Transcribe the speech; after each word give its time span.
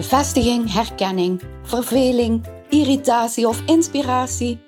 Bevestiging, 0.00 0.72
herkenning, 0.72 1.42
verveling, 1.62 2.44
irritatie 2.68 3.48
of 3.48 3.62
inspiratie. 3.66 4.58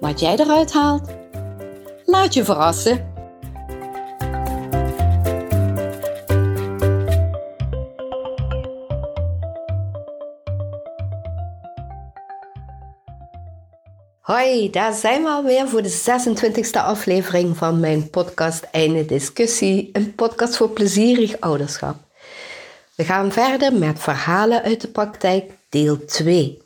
Wat 0.00 0.20
jij 0.20 0.36
eruit 0.36 0.72
haalt, 0.72 1.08
laat 2.04 2.34
je 2.34 2.44
verrassen. 2.44 3.14
Hoi, 14.20 14.70
daar 14.70 14.92
zijn 14.92 15.22
we 15.22 15.28
alweer 15.28 15.68
voor 15.68 15.82
de 15.82 15.92
26e 15.92 16.84
aflevering 16.84 17.56
van 17.56 17.80
mijn 17.80 18.10
podcast 18.10 18.68
Einde 18.70 19.04
Discussie, 19.04 19.90
een 19.92 20.14
podcast 20.14 20.56
voor 20.56 20.70
plezierig 20.70 21.40
ouderschap. 21.40 22.05
We 22.96 23.04
gaan 23.04 23.32
verder 23.32 23.72
met 23.72 23.98
verhalen 23.98 24.62
uit 24.62 24.80
de 24.80 24.88
praktijk, 24.88 25.52
deel 25.68 26.04
2. 26.04 26.62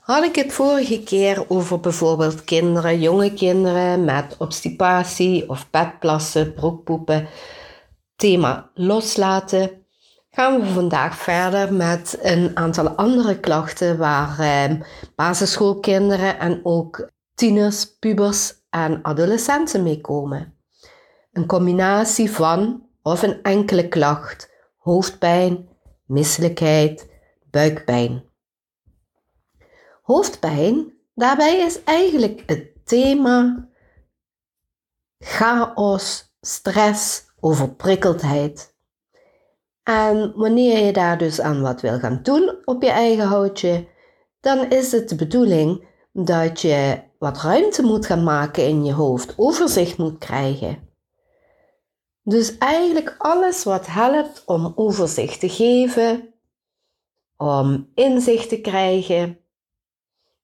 Had 0.00 0.24
ik 0.24 0.34
het 0.34 0.52
vorige 0.52 1.02
keer 1.02 1.44
over 1.48 1.80
bijvoorbeeld 1.80 2.44
kinderen, 2.44 3.00
jonge 3.00 3.32
kinderen 3.32 4.04
met 4.04 4.36
obstipatie 4.38 5.48
of 5.48 5.70
bedplassen, 5.70 6.54
broekpoepen, 6.54 7.28
thema 8.16 8.70
loslaten, 8.74 9.70
gaan 10.30 10.60
we 10.60 10.66
vandaag 10.66 11.16
verder 11.16 11.72
met 11.72 12.18
een 12.22 12.50
aantal 12.56 12.88
andere 12.88 13.40
klachten 13.40 13.98
waar 13.98 14.38
eh, 14.38 14.80
basisschoolkinderen 15.16 16.38
en 16.38 16.60
ook 16.62 17.10
tieners, 17.34 17.96
pubers 17.98 18.54
en 18.70 18.98
adolescenten 19.02 19.82
mee 19.82 20.00
komen. 20.00 20.54
Een 21.32 21.46
combinatie 21.46 22.30
van 22.30 22.86
of 23.02 23.22
een 23.22 23.42
enkele 23.42 23.88
klacht 23.88 24.52
hoofdpijn, 24.84 25.68
misselijkheid, 26.06 27.10
buikpijn. 27.50 28.24
Hoofdpijn, 30.02 30.92
daarbij 31.14 31.58
is 31.58 31.82
eigenlijk 31.84 32.42
het 32.46 32.86
thema 32.86 33.68
chaos, 35.18 36.34
stress, 36.40 37.24
overprikkeldheid. 37.40 38.74
En 39.82 40.32
wanneer 40.36 40.84
je 40.84 40.92
daar 40.92 41.18
dus 41.18 41.40
aan 41.40 41.62
wat 41.62 41.80
wil 41.80 41.98
gaan 41.98 42.20
doen 42.22 42.58
op 42.64 42.82
je 42.82 42.90
eigen 42.90 43.26
houtje, 43.26 43.88
dan 44.40 44.70
is 44.70 44.92
het 44.92 45.08
de 45.08 45.16
bedoeling 45.16 45.88
dat 46.12 46.60
je 46.60 47.02
wat 47.18 47.42
ruimte 47.42 47.82
moet 47.82 48.06
gaan 48.06 48.24
maken 48.24 48.66
in 48.66 48.84
je 48.84 48.92
hoofd, 48.92 49.34
overzicht 49.36 49.98
moet 49.98 50.18
krijgen. 50.18 50.93
Dus 52.26 52.58
eigenlijk 52.58 53.14
alles 53.18 53.64
wat 53.64 53.86
helpt 53.86 54.42
om 54.46 54.72
overzicht 54.74 55.40
te 55.40 55.48
geven, 55.48 56.34
om 57.36 57.90
inzicht 57.94 58.48
te 58.48 58.60
krijgen, 58.60 59.38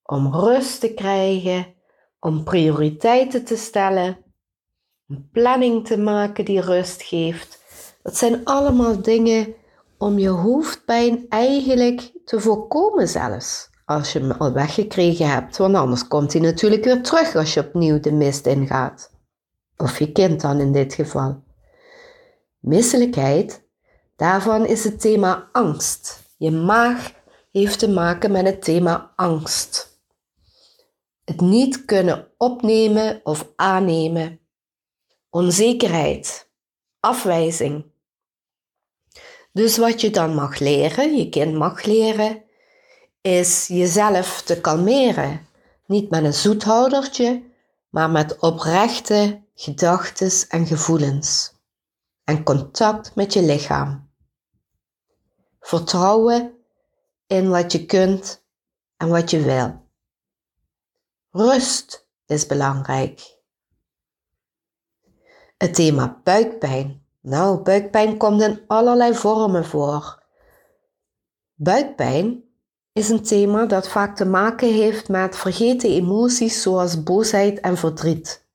om 0.03 0.35
rust 0.35 0.81
te 0.81 0.95
krijgen, 0.95 1.75
om 2.19 2.45
prioriteiten 2.45 3.45
te 3.45 3.57
stellen, 3.57 4.19
een 5.09 5.29
planning 5.33 5.87
te 5.87 5.99
maken 5.99 6.45
die 6.45 6.61
rust 6.61 7.03
geeft. 7.03 7.63
Dat 8.03 8.17
zijn 8.17 8.45
allemaal 8.45 9.03
dingen 9.03 9.55
om 9.99 10.19
je 10.19 10.29
hoofdpijn 10.29 11.27
eigenlijk 11.29 12.13
te 12.25 12.41
voorkomen 12.41 13.09
zelfs. 13.09 13.69
Als 13.85 14.13
je 14.13 14.19
hem 14.19 14.31
al 14.31 14.53
weggekregen 14.53 15.29
hebt, 15.29 15.57
want 15.57 15.75
anders 15.75 16.09
komt 16.09 16.33
hij 16.33 16.43
natuurlijk 16.43 16.85
weer 16.85 17.03
terug 17.03 17.35
als 17.35 17.55
je 17.55 17.61
opnieuw 17.61 18.01
de 18.01 18.13
mist 18.13 18.47
ingaat. 18.47 19.11
Of 19.77 19.99
je 19.99 20.13
kind 20.13 20.41
dan 20.41 20.61
in 20.61 20.73
dit 20.73 20.95
geval. 20.95 21.43
Misselijkheid, 22.61 23.63
daarvan 24.17 24.67
is 24.67 24.85
het 24.85 25.01
thema 25.01 25.49
angst. 25.53 26.23
Je 26.37 26.51
maag 26.51 27.13
heeft 27.53 27.79
te 27.79 27.89
maken 27.89 28.33
met 28.33 28.47
het 28.47 28.63
thema 28.63 29.13
angst. 29.17 30.01
Het 31.25 31.41
niet 31.41 31.85
kunnen 31.85 32.29
opnemen 32.37 33.21
of 33.25 33.49
aannemen. 33.57 34.41
Onzekerheid, 35.31 36.51
afwijzing. 37.01 37.85
Dus 39.53 39.77
wat 39.77 40.01
je 40.01 40.11
dan 40.11 40.35
mag 40.35 40.59
leren, 40.59 41.17
je 41.17 41.29
kind 41.29 41.55
mag 41.55 41.85
leren, 41.85 42.43
is 43.21 43.67
jezelf 43.67 44.43
te 44.43 44.61
kalmeren. 44.61 45.47
Niet 45.87 46.11
met 46.11 46.25
een 46.25 46.35
zoethoudertje, 46.35 47.43
maar 47.89 48.11
met 48.11 48.39
oprechte 48.39 49.43
gedachten 49.55 50.49
en 50.49 50.67
gevoelens 50.67 51.59
en 52.31 52.43
contact 52.43 53.15
met 53.15 53.33
je 53.33 53.43
lichaam. 53.43 54.11
Vertrouwen 55.61 56.55
in 57.27 57.49
wat 57.49 57.73
je 57.73 57.87
kunt 57.87 58.45
en 58.97 59.09
wat 59.09 59.31
je 59.31 59.43
wil. 59.43 59.89
Rust 61.31 62.09
is 62.27 62.47
belangrijk. 62.47 63.39
Het 65.57 65.75
thema 65.75 66.21
buikpijn. 66.25 67.05
Nou, 67.21 67.63
buikpijn 67.63 68.17
komt 68.17 68.43
in 68.43 68.65
allerlei 68.67 69.15
vormen 69.15 69.65
voor. 69.65 70.23
Buikpijn 71.55 72.45
is 72.93 73.09
een 73.09 73.23
thema 73.23 73.67
dat 73.67 73.89
vaak 73.89 74.17
te 74.17 74.25
maken 74.25 74.73
heeft 74.73 75.09
met 75.09 75.37
vergeten 75.37 75.91
emoties 75.91 76.63
zoals 76.63 77.03
boosheid 77.03 77.61
en 77.61 77.77
verdriet. 77.77 78.49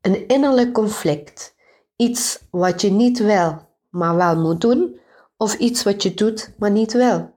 Een 0.00 0.28
innerlijk 0.28 0.72
conflict 0.72 1.53
Iets 1.96 2.44
wat 2.50 2.80
je 2.80 2.90
niet 2.90 3.18
wil, 3.18 3.68
maar 3.90 4.16
wel 4.16 4.36
moet 4.36 4.60
doen, 4.60 5.00
of 5.36 5.54
iets 5.54 5.82
wat 5.82 6.02
je 6.02 6.14
doet, 6.14 6.54
maar 6.58 6.70
niet 6.70 6.92
wil. 6.92 7.34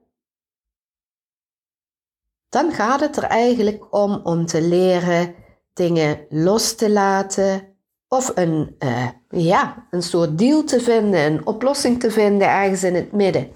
Dan 2.50 2.72
gaat 2.72 3.00
het 3.00 3.18
er 3.18 3.24
eigenlijk 3.24 3.94
om 3.94 4.22
om 4.24 4.46
te 4.46 4.62
leren 4.62 5.36
dingen 5.74 6.26
los 6.30 6.76
te 6.76 6.92
laten 6.92 7.76
of 8.08 8.32
een, 8.36 8.76
uh, 8.80 9.10
ja, 9.30 9.88
een 9.92 10.04
soort 10.04 10.38
deal 10.38 10.64
te 10.64 10.80
vinden, 10.80 11.20
een 11.20 11.48
oplossing 11.48 12.00
te 12.00 12.12
vinden 12.12 12.50
ergens 12.50 12.84
in 12.84 12.96
het 12.96 13.12
midden. 13.12 13.52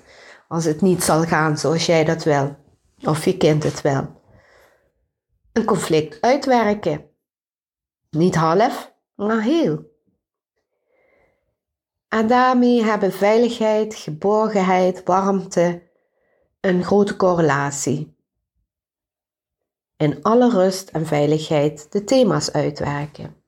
Als 0.47 0.65
het 0.65 0.81
niet 0.81 1.03
zal 1.03 1.23
gaan 1.23 1.57
zoals 1.57 1.85
jij 1.85 2.03
dat 2.03 2.23
wil, 2.23 2.55
of 3.03 3.25
je 3.25 3.37
kind 3.37 3.63
het 3.63 3.81
wel. 3.81 4.21
Een 5.53 5.65
conflict 5.65 6.21
uitwerken. 6.21 7.05
Niet 8.09 8.35
half, 8.35 8.93
maar 9.15 9.41
heel. 9.41 9.90
En 12.11 12.27
daarmee 12.27 12.83
hebben 12.83 13.11
veiligheid, 13.11 13.95
geborgenheid, 13.95 15.03
warmte 15.03 15.81
een 16.61 16.83
grote 16.83 17.15
correlatie. 17.15 18.15
In 19.97 20.23
alle 20.23 20.49
rust 20.49 20.89
en 20.89 21.05
veiligheid 21.05 21.91
de 21.91 22.03
thema's 22.03 22.51
uitwerken. 22.51 23.43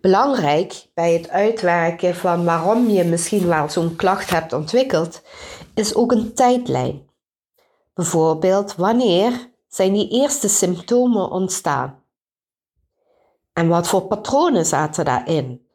Belangrijk 0.00 0.86
bij 0.94 1.12
het 1.12 1.28
uitwerken 1.28 2.14
van 2.14 2.44
waarom 2.44 2.88
je 2.88 3.04
misschien 3.04 3.46
wel 3.46 3.68
zo'n 3.68 3.96
klacht 3.96 4.30
hebt 4.30 4.52
ontwikkeld, 4.52 5.22
is 5.74 5.94
ook 5.94 6.12
een 6.12 6.34
tijdlijn. 6.34 7.08
Bijvoorbeeld 7.94 8.74
wanneer 8.74 9.50
zijn 9.68 9.92
die 9.92 10.08
eerste 10.08 10.48
symptomen 10.48 11.30
ontstaan? 11.30 12.02
En 13.52 13.68
wat 13.68 13.88
voor 13.88 14.02
patronen 14.02 14.66
zaten 14.66 15.04
daarin? 15.04 15.68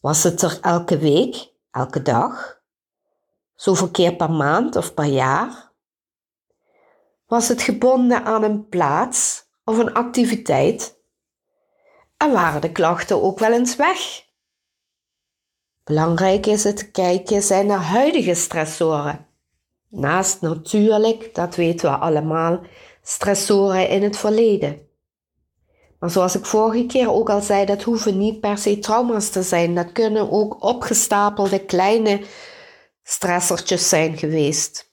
Was 0.00 0.22
het 0.22 0.42
er 0.42 0.58
elke 0.60 0.98
week, 0.98 1.52
elke 1.70 2.02
dag? 2.02 2.60
Zoveel 3.54 3.90
keer 3.90 4.16
per 4.16 4.30
maand 4.30 4.76
of 4.76 4.94
per 4.94 5.04
jaar? 5.04 5.72
Was 7.26 7.48
het 7.48 7.62
gebonden 7.62 8.24
aan 8.24 8.42
een 8.42 8.68
plaats 8.68 9.48
of 9.64 9.78
een 9.78 9.94
activiteit? 9.94 10.98
En 12.16 12.32
waren 12.32 12.60
de 12.60 12.72
klachten 12.72 13.22
ook 13.22 13.38
wel 13.38 13.52
eens 13.52 13.76
weg? 13.76 14.26
Belangrijk 15.84 16.46
is 16.46 16.64
het 16.64 16.90
kijken 16.90 17.42
zijn 17.42 17.70
er 17.70 17.78
huidige 17.78 18.34
stressoren. 18.34 19.26
Naast 19.88 20.40
natuurlijk, 20.40 21.34
dat 21.34 21.54
weten 21.54 21.90
we 21.90 21.96
allemaal, 21.96 22.60
stressoren 23.02 23.88
in 23.88 24.02
het 24.02 24.16
verleden. 24.16 24.87
Maar 25.98 26.10
zoals 26.10 26.36
ik 26.36 26.46
vorige 26.46 26.86
keer 26.86 27.12
ook 27.12 27.30
al 27.30 27.40
zei, 27.40 27.64
dat 27.64 27.82
hoeven 27.82 28.18
niet 28.18 28.40
per 28.40 28.58
se 28.58 28.78
trauma's 28.78 29.30
te 29.30 29.42
zijn. 29.42 29.74
Dat 29.74 29.92
kunnen 29.92 30.30
ook 30.30 30.64
opgestapelde 30.64 31.64
kleine 31.64 32.20
stressertjes 33.02 33.88
zijn 33.88 34.16
geweest. 34.16 34.86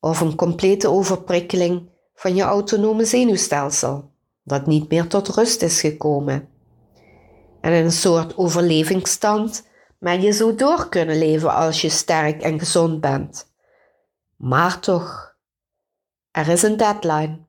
of 0.00 0.20
een 0.20 0.34
complete 0.34 0.90
overprikkeling 0.90 1.90
van 2.14 2.34
je 2.34 2.42
autonome 2.42 3.04
zenuwstelsel, 3.04 4.10
dat 4.42 4.66
niet 4.66 4.90
meer 4.90 5.06
tot 5.06 5.28
rust 5.28 5.62
is 5.62 5.80
gekomen. 5.80 6.48
En 7.60 7.72
in 7.72 7.84
een 7.84 7.92
soort 7.92 8.36
overlevingsstand 8.36 9.66
maar 9.98 10.20
je 10.20 10.30
zo 10.30 10.54
door 10.54 10.88
kunnen 10.88 11.18
leven 11.18 11.54
als 11.54 11.80
je 11.80 11.88
sterk 11.88 12.42
en 12.42 12.58
gezond 12.58 13.00
bent. 13.00 13.52
Maar 14.36 14.80
toch, 14.80 15.36
er 16.30 16.48
is 16.48 16.62
een 16.62 16.76
deadline. 16.76 17.46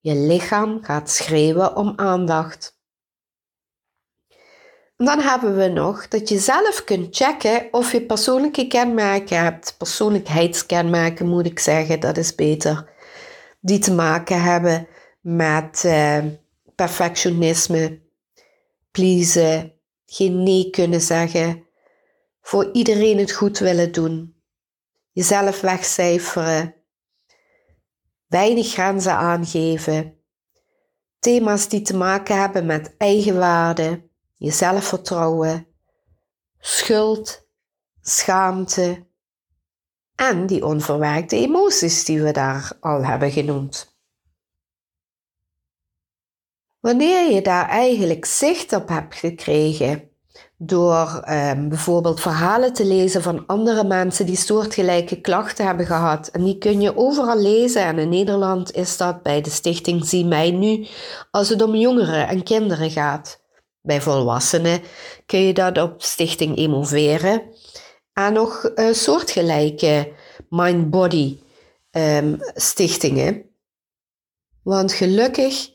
Je 0.00 0.14
lichaam 0.14 0.82
gaat 0.82 1.10
schreeuwen 1.10 1.76
om 1.76 1.92
aandacht. 1.96 2.78
dan 4.96 5.20
hebben 5.20 5.56
we 5.56 5.68
nog 5.68 6.08
dat 6.08 6.28
je 6.28 6.38
zelf 6.38 6.84
kunt 6.84 7.16
checken 7.16 7.68
of 7.70 7.92
je 7.92 8.06
persoonlijke 8.06 8.66
kenmerken 8.66 9.42
hebt. 9.42 9.74
Persoonlijkheidskenmerken 9.78 11.28
moet 11.28 11.46
ik 11.46 11.58
zeggen, 11.58 12.00
dat 12.00 12.16
is 12.16 12.34
beter. 12.34 12.90
Die 13.60 13.78
te 13.78 13.94
maken 13.94 14.42
hebben 14.42 14.88
met 15.20 15.82
uh, 15.86 16.24
perfectionisme, 16.74 18.00
pleasen, 18.90 19.72
geen 20.06 20.42
nee 20.42 20.70
kunnen 20.70 21.00
zeggen, 21.00 21.66
voor 22.40 22.70
iedereen 22.72 23.18
het 23.18 23.32
goed 23.32 23.58
willen 23.58 23.92
doen, 23.92 24.42
jezelf 25.12 25.60
wegcijferen, 25.60 26.79
weinig 28.30 28.72
grenzen 28.72 29.14
aangeven, 29.14 30.18
thema's 31.18 31.68
die 31.68 31.82
te 31.82 31.96
maken 31.96 32.40
hebben 32.40 32.66
met 32.66 32.94
eigenwaarde, 32.96 34.08
je 34.36 34.50
zelfvertrouwen, 34.50 35.66
schuld, 36.58 37.48
schaamte 38.00 39.06
en 40.14 40.46
die 40.46 40.64
onverwerkte 40.64 41.36
emoties 41.36 42.04
die 42.04 42.22
we 42.22 42.32
daar 42.32 42.72
al 42.80 43.04
hebben 43.04 43.30
genoemd. 43.30 43.98
Wanneer 46.80 47.32
je 47.32 47.42
daar 47.42 47.68
eigenlijk 47.68 48.24
zicht 48.24 48.72
op 48.72 48.88
hebt 48.88 49.14
gekregen 49.14 50.09
door 50.62 51.24
um, 51.28 51.68
bijvoorbeeld 51.68 52.20
verhalen 52.20 52.72
te 52.72 52.84
lezen 52.84 53.22
van 53.22 53.46
andere 53.46 53.84
mensen 53.84 54.26
die 54.26 54.36
soortgelijke 54.36 55.20
klachten 55.20 55.66
hebben 55.66 55.86
gehad. 55.86 56.28
En 56.28 56.44
die 56.44 56.58
kun 56.58 56.80
je 56.80 56.96
overal 56.96 57.40
lezen. 57.40 57.84
En 57.84 57.98
in 57.98 58.08
Nederland 58.08 58.72
is 58.72 58.96
dat 58.96 59.22
bij 59.22 59.40
de 59.40 59.50
stichting 59.50 60.06
Zie 60.06 60.24
mij 60.24 60.50
nu, 60.50 60.86
als 61.30 61.48
het 61.48 61.62
om 61.62 61.74
jongeren 61.74 62.28
en 62.28 62.42
kinderen 62.42 62.90
gaat. 62.90 63.40
Bij 63.80 64.00
volwassenen 64.00 64.80
kun 65.26 65.40
je 65.40 65.52
dat 65.52 65.78
op 65.78 66.02
stichting 66.02 66.56
Emoveren. 66.56 67.42
En 68.12 68.32
nog 68.32 68.70
uh, 68.74 68.92
soortgelijke 68.92 70.12
mind-body 70.48 71.38
um, 71.90 72.36
stichtingen. 72.54 73.44
Want 74.62 74.92
gelukkig 74.92 75.70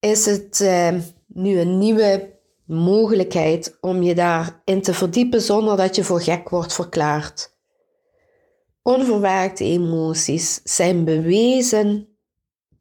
is 0.00 0.26
het 0.26 0.60
uh, 0.60 0.94
nu 1.26 1.60
een 1.60 1.78
nieuwe 1.78 2.37
mogelijkheid 2.68 3.76
om 3.80 4.02
je 4.02 4.14
daarin 4.14 4.82
te 4.82 4.94
verdiepen 4.94 5.40
zonder 5.40 5.76
dat 5.76 5.96
je 5.96 6.04
voor 6.04 6.20
gek 6.20 6.48
wordt 6.48 6.74
verklaard. 6.74 7.56
Onverwerkte 8.82 9.64
emoties 9.64 10.60
zijn 10.64 11.04
bewezen, 11.04 12.08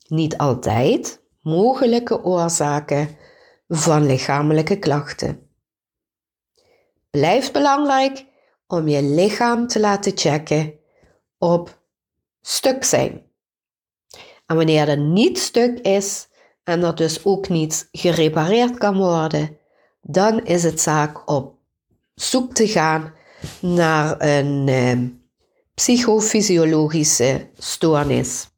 niet 0.08 0.38
altijd, 0.38 1.22
mogelijke 1.42 2.24
oorzaken 2.24 3.18
van 3.68 4.06
lichamelijke 4.06 4.80
klachten. 4.80 5.50
Blijft 7.10 7.54
belangrijk 7.54 8.26
om 8.68 8.88
je 8.88 9.02
lichaam 9.02 9.68
te 9.68 9.80
laten 9.80 10.18
checken 10.18 10.74
op 11.38 11.82
stuk 12.42 12.84
zijn. 12.84 13.26
En 14.46 14.56
wanneer 14.56 14.86
dat 14.86 14.98
niet 14.98 15.40
stuk 15.40 15.80
is 15.80 16.28
en 16.64 16.84
er 16.84 16.96
dus 16.96 17.26
ook 17.26 17.50
niet 17.50 17.88
gerepareerd 17.92 18.78
kan 18.78 18.98
worden, 18.98 19.57
dan 20.08 20.46
is 20.46 20.64
het 20.64 20.82
zaak 20.82 21.30
op 21.32 21.56
zoek 22.16 22.54
te 22.54 22.68
gaan 22.68 23.14
naar 23.62 24.22
een 24.22 24.68
eh, 24.68 24.98
psychofysiologische 25.74 27.50
stoornis. 27.58 28.50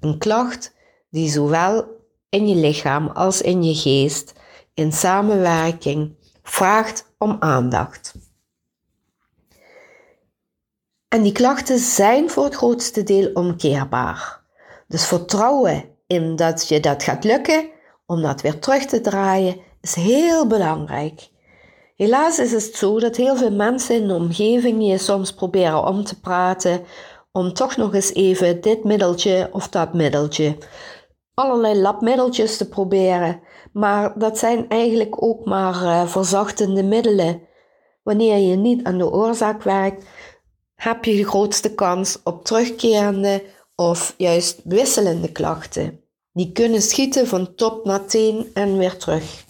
Een 0.00 0.18
klacht 0.18 0.74
die 1.10 1.30
zowel 1.30 1.84
in 2.28 2.48
je 2.48 2.54
lichaam 2.54 3.08
als 3.08 3.40
in 3.40 3.62
je 3.62 3.74
geest 3.74 4.32
in 4.74 4.92
samenwerking 4.92 6.16
vraagt 6.42 7.12
om 7.18 7.36
aandacht. 7.40 8.14
En 11.08 11.22
die 11.22 11.32
klachten 11.32 11.78
zijn 11.78 12.30
voor 12.30 12.44
het 12.44 12.54
grootste 12.54 13.02
deel 13.02 13.30
omkeerbaar. 13.32 14.40
Dus 14.88 15.06
vertrouwen 15.06 15.84
in 16.06 16.36
dat 16.36 16.68
je 16.68 16.80
dat 16.80 17.02
gaat 17.02 17.24
lukken 17.24 17.68
om 18.06 18.22
dat 18.22 18.40
weer 18.40 18.58
terug 18.58 18.84
te 18.84 19.00
draaien 19.00 19.65
is 19.86 19.94
heel 19.94 20.46
belangrijk. 20.46 21.28
Helaas 21.96 22.38
is 22.38 22.52
het 22.52 22.74
zo 22.74 23.00
dat 23.00 23.16
heel 23.16 23.36
veel 23.36 23.50
mensen 23.50 23.94
in 23.94 24.08
de 24.08 24.14
omgeving 24.14 24.86
je 24.86 24.98
soms 24.98 25.32
proberen 25.32 25.84
om 25.84 26.04
te 26.04 26.20
praten 26.20 26.84
om 27.32 27.52
toch 27.52 27.76
nog 27.76 27.94
eens 27.94 28.12
even 28.14 28.60
dit 28.60 28.84
middeltje 28.84 29.48
of 29.52 29.68
dat 29.68 29.94
middeltje, 29.94 30.56
allerlei 31.34 31.80
labmiddeltjes 31.80 32.56
te 32.56 32.68
proberen. 32.68 33.40
Maar 33.72 34.18
dat 34.18 34.38
zijn 34.38 34.68
eigenlijk 34.68 35.22
ook 35.22 35.44
maar 35.44 35.82
uh, 35.82 36.06
verzachtende 36.06 36.82
middelen. 36.82 37.40
Wanneer 38.02 38.38
je 38.38 38.56
niet 38.56 38.84
aan 38.84 38.98
de 38.98 39.10
oorzaak 39.10 39.62
werkt, 39.62 40.04
heb 40.74 41.04
je 41.04 41.16
de 41.16 41.28
grootste 41.28 41.74
kans 41.74 42.18
op 42.24 42.44
terugkerende 42.44 43.42
of 43.74 44.14
juist 44.16 44.60
wisselende 44.64 45.32
klachten. 45.32 46.00
Die 46.32 46.52
kunnen 46.52 46.82
schieten 46.82 47.26
van 47.26 47.54
top 47.54 47.84
naar 47.84 48.06
teen 48.06 48.50
en 48.54 48.78
weer 48.78 48.96
terug. 48.96 49.45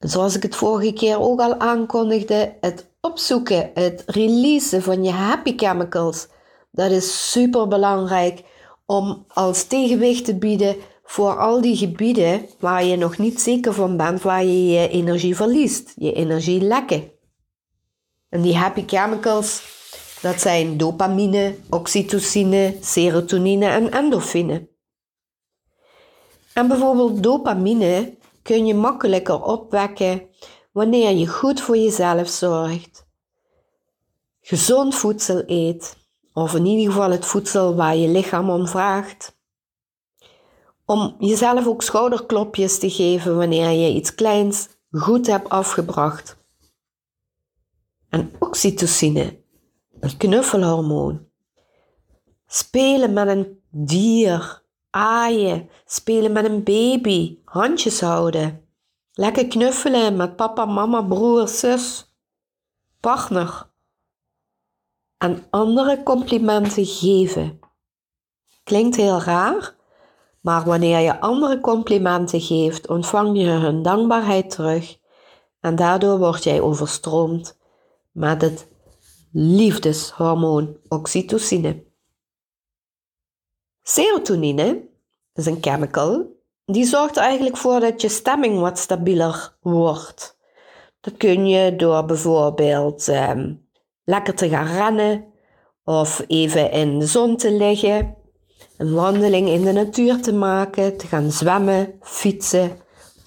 Zoals 0.00 0.36
ik 0.36 0.42
het 0.42 0.56
vorige 0.56 0.92
keer 0.92 1.20
ook 1.20 1.40
al 1.40 1.58
aankondigde, 1.58 2.56
het 2.60 2.90
opzoeken, 3.00 3.70
het 3.74 4.02
releasen 4.06 4.82
van 4.82 5.04
je 5.04 5.10
happy 5.10 5.52
chemicals, 5.56 6.28
dat 6.70 6.90
is 6.90 7.30
super 7.30 7.68
belangrijk 7.68 8.42
om 8.86 9.24
als 9.28 9.64
tegenwicht 9.64 10.24
te 10.24 10.34
bieden 10.34 10.76
voor 11.02 11.38
al 11.38 11.60
die 11.60 11.76
gebieden 11.76 12.46
waar 12.58 12.84
je 12.84 12.96
nog 12.96 13.18
niet 13.18 13.40
zeker 13.40 13.72
van 13.72 13.96
bent, 13.96 14.22
waar 14.22 14.44
je 14.44 14.66
je 14.66 14.88
energie 14.88 15.36
verliest, 15.36 15.92
je 15.96 16.12
energie 16.12 16.60
lekken. 16.60 17.10
En 18.28 18.42
die 18.42 18.56
happy 18.56 18.84
chemicals, 18.86 19.62
dat 20.20 20.40
zijn 20.40 20.76
dopamine, 20.76 21.54
oxytocine, 21.70 22.76
serotonine 22.80 23.66
en 23.66 23.92
endorfine. 23.92 24.68
En 26.52 26.68
bijvoorbeeld 26.68 27.22
dopamine 27.22 28.18
kun 28.42 28.66
je 28.66 28.74
makkelijker 28.74 29.42
opwekken 29.42 30.28
wanneer 30.72 31.10
je 31.10 31.26
goed 31.26 31.60
voor 31.60 31.76
jezelf 31.76 32.28
zorgt, 32.28 33.06
gezond 34.40 34.94
voedsel 34.94 35.42
eet, 35.46 35.96
of 36.32 36.54
in 36.54 36.66
ieder 36.66 36.92
geval 36.92 37.10
het 37.10 37.26
voedsel 37.26 37.74
waar 37.74 37.96
je 37.96 38.08
lichaam 38.08 38.50
om 38.50 38.66
vraagt. 38.66 39.38
Om 40.84 41.16
jezelf 41.18 41.66
ook 41.66 41.82
schouderklopjes 41.82 42.78
te 42.78 42.90
geven 42.90 43.36
wanneer 43.36 43.70
je 43.70 43.94
iets 43.94 44.14
kleins 44.14 44.68
goed 44.90 45.26
hebt 45.26 45.48
afgebracht. 45.48 46.38
En 48.08 48.32
oxytocine, 48.38 49.42
een 50.00 50.16
knuffelhormoon. 50.16 51.28
Spelen 52.46 53.12
met 53.12 53.28
een 53.28 53.62
dier 53.70 54.59
aaien, 54.90 55.68
spelen 55.84 56.32
met 56.32 56.44
een 56.44 56.64
baby, 56.64 57.38
handjes 57.44 58.00
houden. 58.00 58.68
Lekker 59.12 59.46
knuffelen 59.46 60.16
met 60.16 60.36
papa, 60.36 60.64
mama, 60.64 61.02
broer, 61.02 61.48
zus, 61.48 62.14
partner. 63.00 63.68
En 65.18 65.46
andere 65.50 66.02
complimenten 66.02 66.86
geven. 66.86 67.58
Klinkt 68.64 68.96
heel 68.96 69.20
raar, 69.20 69.74
maar 70.40 70.64
wanneer 70.64 70.98
je 70.98 71.20
andere 71.20 71.60
complimenten 71.60 72.40
geeft, 72.40 72.88
ontvang 72.88 73.38
je 73.38 73.48
hun 73.48 73.82
dankbaarheid 73.82 74.50
terug 74.50 74.98
en 75.60 75.76
daardoor 75.76 76.18
word 76.18 76.44
jij 76.44 76.60
overstroomd 76.60 77.58
met 78.12 78.42
het 78.42 78.68
liefdeshormoon 79.32 80.76
oxytocine. 80.88 81.84
Serotonine 83.90 84.88
is 85.34 85.46
een 85.46 85.58
chemical 85.60 86.26
die 86.64 86.84
zorgt 86.84 87.16
er 87.16 87.22
eigenlijk 87.22 87.56
voor 87.56 87.80
dat 87.80 88.00
je 88.00 88.08
stemming 88.08 88.60
wat 88.60 88.78
stabieler 88.78 89.56
wordt. 89.60 90.36
Dat 91.00 91.16
kun 91.16 91.46
je 91.46 91.76
door 91.76 92.04
bijvoorbeeld 92.04 93.08
ehm, 93.08 93.54
lekker 94.04 94.34
te 94.34 94.48
gaan 94.48 94.66
rennen 94.66 95.24
of 95.84 96.24
even 96.26 96.70
in 96.70 96.98
de 96.98 97.06
zon 97.06 97.36
te 97.36 97.52
liggen, 97.52 98.16
een 98.76 98.94
wandeling 98.94 99.48
in 99.48 99.62
de 99.62 99.72
natuur 99.72 100.22
te 100.22 100.32
maken, 100.32 100.96
te 100.96 101.06
gaan 101.06 101.30
zwemmen, 101.30 101.94
fietsen 102.00 102.78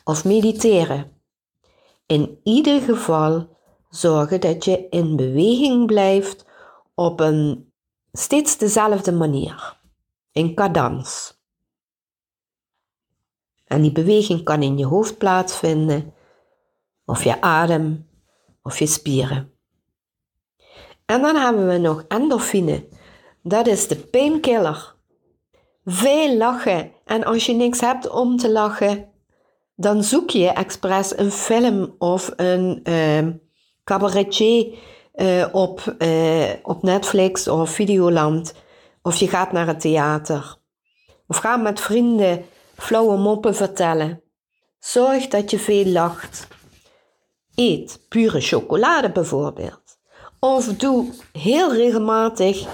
of 0.03 0.25
mediteren. 0.25 1.21
In 2.05 2.39
ieder 2.43 2.81
geval 2.81 3.47
zorgen 3.89 4.41
dat 4.41 4.65
je 4.65 4.87
in 4.89 5.15
beweging 5.15 5.85
blijft 5.85 6.45
op 6.95 7.19
een 7.19 7.71
steeds 8.11 8.57
dezelfde 8.57 9.11
manier, 9.11 9.81
in 10.33 10.55
cadans. 10.55 11.41
En 13.65 13.81
die 13.81 13.91
beweging 13.91 14.43
kan 14.43 14.61
in 14.61 14.77
je 14.77 14.85
hoofd 14.85 15.17
plaatsvinden, 15.17 16.13
of 17.05 17.23
je 17.23 17.41
adem, 17.41 18.09
of 18.61 18.79
je 18.79 18.85
spieren. 18.85 19.51
En 21.05 21.21
dan 21.21 21.35
hebben 21.35 21.67
we 21.67 21.77
nog 21.77 22.05
endorfine. 22.07 22.87
Dat 23.41 23.67
is 23.67 23.87
de 23.87 23.95
painkiller. 23.95 24.95
Veel 25.85 26.37
lachen. 26.37 26.91
En 27.05 27.23
als 27.23 27.45
je 27.45 27.53
niks 27.53 27.79
hebt 27.79 28.09
om 28.09 28.37
te 28.37 28.51
lachen, 28.51 29.11
dan 29.75 30.03
zoek 30.03 30.29
je 30.29 30.47
expres 30.47 31.17
een 31.17 31.31
film 31.31 31.95
of 31.97 32.33
een 32.35 32.79
uh, 32.83 33.27
cabaretier 33.83 34.77
uh, 35.15 35.45
op, 35.51 35.95
uh, 35.99 36.49
op 36.63 36.83
Netflix 36.83 37.47
of 37.47 37.69
Videoland. 37.69 38.53
Of 39.03 39.15
je 39.15 39.27
gaat 39.27 39.51
naar 39.51 39.67
het 39.67 39.79
theater. 39.79 40.55
Of 41.27 41.37
ga 41.37 41.57
met 41.57 41.79
vrienden 41.79 42.45
flauwe 42.75 43.17
moppen 43.17 43.55
vertellen. 43.55 44.21
Zorg 44.79 45.27
dat 45.27 45.51
je 45.51 45.59
veel 45.59 45.85
lacht. 45.85 46.47
Eet 47.55 47.99
pure 48.09 48.41
chocolade 48.41 49.11
bijvoorbeeld. 49.11 49.97
Of 50.39 50.65
doe 50.65 51.13
heel 51.31 51.73
regelmatig 51.73 52.67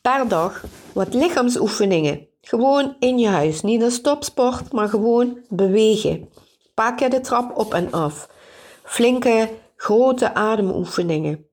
per 0.00 0.28
dag 0.28 0.64
wat 0.92 1.14
lichaamsoefeningen. 1.14 2.28
Gewoon 2.40 2.96
in 2.98 3.18
je 3.18 3.28
huis. 3.28 3.62
Niet 3.62 3.82
een 3.82 3.90
stopsport, 3.90 4.72
maar 4.72 4.88
gewoon 4.88 5.38
bewegen. 5.48 6.28
Pak 6.74 6.98
je 6.98 7.08
de 7.08 7.20
trap 7.20 7.58
op 7.58 7.74
en 7.74 7.92
af. 7.92 8.28
Flinke, 8.82 9.50
grote 9.76 10.34
ademoefeningen. 10.34 11.46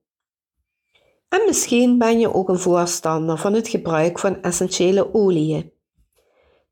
En 1.32 1.42
misschien 1.46 1.98
ben 1.98 2.18
je 2.18 2.34
ook 2.34 2.48
een 2.48 2.58
voorstander 2.58 3.38
van 3.38 3.52
het 3.52 3.68
gebruik 3.68 4.18
van 4.18 4.42
essentiële 4.42 5.14
oliën. 5.14 5.72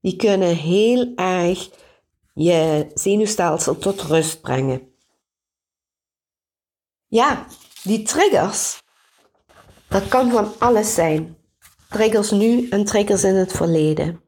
Die 0.01 0.17
kunnen 0.17 0.57
heel 0.57 1.13
erg 1.15 1.71
je 2.35 2.91
zenuwstelsel 2.95 3.79
tot 3.79 4.01
rust 4.01 4.41
brengen. 4.41 4.95
Ja, 7.07 7.47
die 7.83 8.03
triggers, 8.03 8.83
dat 9.89 10.09
kan 10.09 10.31
van 10.31 10.53
alles 10.59 10.95
zijn. 10.95 11.37
Triggers 11.89 12.31
nu 12.31 12.69
en 12.69 12.85
triggers 12.85 13.25
in 13.25 13.35
het 13.35 13.53
verleden. 13.53 14.23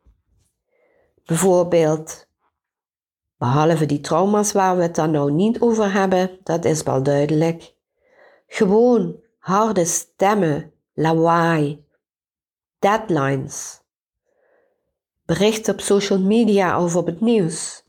Bijvoorbeeld, 1.24 2.26
behalve 3.36 3.86
die 3.86 4.00
trauma's 4.00 4.52
waar 4.52 4.76
we 4.76 4.82
het 4.82 4.94
dan 4.94 5.10
nou 5.10 5.32
niet 5.32 5.60
over 5.60 5.92
hebben, 5.92 6.38
dat 6.42 6.64
is 6.64 6.82
wel 6.82 7.02
duidelijk. 7.02 7.74
Gewoon 8.46 9.20
harde 9.42 9.84
stemmen, 9.84 10.72
lawaai, 10.94 11.84
deadlines, 12.78 13.80
berichten 15.24 15.72
op 15.72 15.80
social 15.80 16.20
media 16.20 16.84
of 16.84 16.96
op 16.96 17.06
het 17.06 17.20
nieuws, 17.20 17.84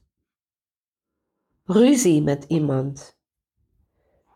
ruzie 1.65 2.21
met 2.21 2.45
iemand, 2.47 3.17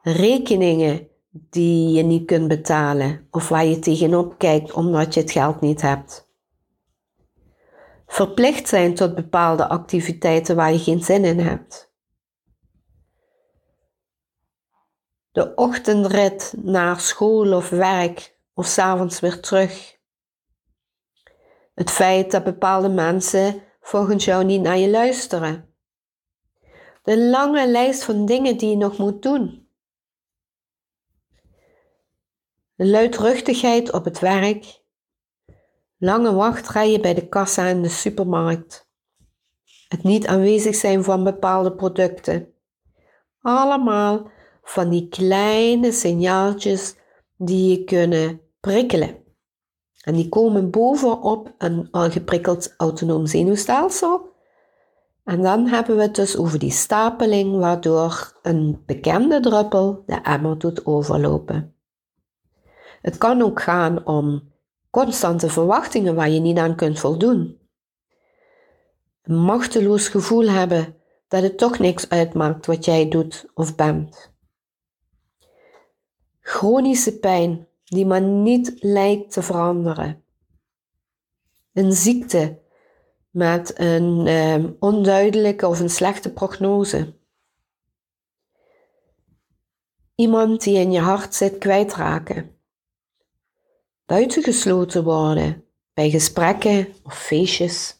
rekeningen 0.01 1.07
die 1.29 1.89
je 1.89 2.03
niet 2.03 2.25
kunt 2.25 2.47
betalen 2.47 3.27
of 3.31 3.50
waar 3.50 3.65
je 3.65 3.79
tegenop 3.79 4.38
kijkt 4.38 4.71
omdat 4.71 5.13
je 5.13 5.19
het 5.19 5.31
geld 5.31 5.62
niet 5.62 5.81
hebt. 5.81 6.29
Verplicht 8.07 8.67
zijn 8.67 8.95
tot 8.95 9.15
bepaalde 9.15 9.67
activiteiten 9.67 10.55
waar 10.55 10.71
je 10.71 10.79
geen 10.79 11.03
zin 11.03 11.25
in 11.25 11.39
hebt. 11.39 11.87
De 15.38 15.56
ochtendrit 15.56 16.53
naar 16.58 17.00
school 17.00 17.53
of 17.53 17.70
werk 17.70 18.38
of 18.53 18.65
s'avonds 18.65 19.20
weer 19.20 19.39
terug. 19.39 19.98
Het 21.74 21.91
feit 21.91 22.32
dat 22.32 22.44
bepaalde 22.44 22.89
mensen 22.89 23.63
volgens 23.79 24.25
jou 24.25 24.44
niet 24.44 24.62
naar 24.62 24.77
je 24.77 24.89
luisteren. 24.89 25.75
De 27.03 27.20
lange 27.20 27.67
lijst 27.67 28.03
van 28.03 28.25
dingen 28.25 28.58
die 28.58 28.70
je 28.70 28.75
nog 28.77 28.98
moet 28.98 29.22
doen. 29.22 29.70
de 32.75 32.86
luidruchtigheid 32.86 33.94
op 33.94 34.06
het 34.06 34.20
werk, 34.20 34.82
lange 35.98 36.34
wachtrijen 36.34 37.01
bij 37.01 37.13
de 37.13 37.27
kassa 37.27 37.65
in 37.65 37.82
de 37.82 37.89
supermarkt, 37.89 38.89
het 39.88 40.03
niet 40.03 40.27
aanwezig 40.27 40.75
zijn 40.75 41.03
van 41.03 41.24
bepaalde 41.24 41.75
producten. 41.75 42.53
Allemaal 43.41 44.36
van 44.67 44.89
die 44.89 45.07
kleine 45.07 45.91
signaaltjes 45.91 46.95
die 47.38 47.69
je 47.69 47.83
kunnen 47.83 48.41
prikkelen. 48.59 49.15
En 50.03 50.13
die 50.13 50.29
komen 50.29 50.69
bovenop 50.69 51.53
een 51.57 51.88
al 51.91 52.09
geprikkeld 52.09 52.74
autonoom 52.77 53.25
zenuwstelsel. 53.25 54.36
En 55.24 55.41
dan 55.41 55.67
hebben 55.67 55.95
we 55.95 56.01
het 56.01 56.15
dus 56.15 56.38
over 56.38 56.59
die 56.59 56.71
stapeling, 56.71 57.57
waardoor 57.57 58.39
een 58.41 58.83
bekende 58.86 59.39
druppel 59.39 60.03
de 60.05 60.21
emmer 60.21 60.57
doet 60.57 60.86
overlopen. 60.86 61.75
Het 63.01 63.17
kan 63.17 63.41
ook 63.41 63.62
gaan 63.62 64.05
om 64.05 64.51
constante 64.89 65.50
verwachtingen 65.50 66.15
waar 66.15 66.29
je 66.29 66.39
niet 66.39 66.57
aan 66.57 66.75
kunt 66.75 67.00
voldoen. 67.00 67.59
Een 69.21 69.38
machteloos 69.38 70.07
gevoel 70.07 70.50
hebben 70.50 70.95
dat 71.27 71.41
het 71.41 71.57
toch 71.57 71.79
niks 71.79 72.09
uitmaakt 72.09 72.65
wat 72.65 72.86
jij 72.86 73.09
doet 73.09 73.45
of 73.53 73.75
bent. 73.75 74.36
Chronische 76.48 77.20
pijn 77.20 77.68
die 77.84 78.06
maar 78.06 78.22
niet 78.22 78.74
lijkt 78.80 79.32
te 79.32 79.42
veranderen. 79.42 80.24
Een 81.74 81.92
ziekte 81.92 82.60
met 83.30 83.80
een 83.80 84.27
eh, 84.27 84.63
onduidelijke 84.80 85.68
of 85.68 85.80
een 85.80 85.89
slechte 85.89 86.34
prognose. 86.34 87.13
Iemand 90.16 90.63
die 90.63 90.77
in 90.77 90.92
je 90.92 91.00
hart 91.00 91.36
zit 91.36 91.58
kwijtraken 91.58 92.56
buitengesloten 94.06 95.04
worden 95.04 95.66
bij 95.94 96.10
gesprekken 96.10 96.94
of 97.04 97.18
feestjes. 97.18 97.96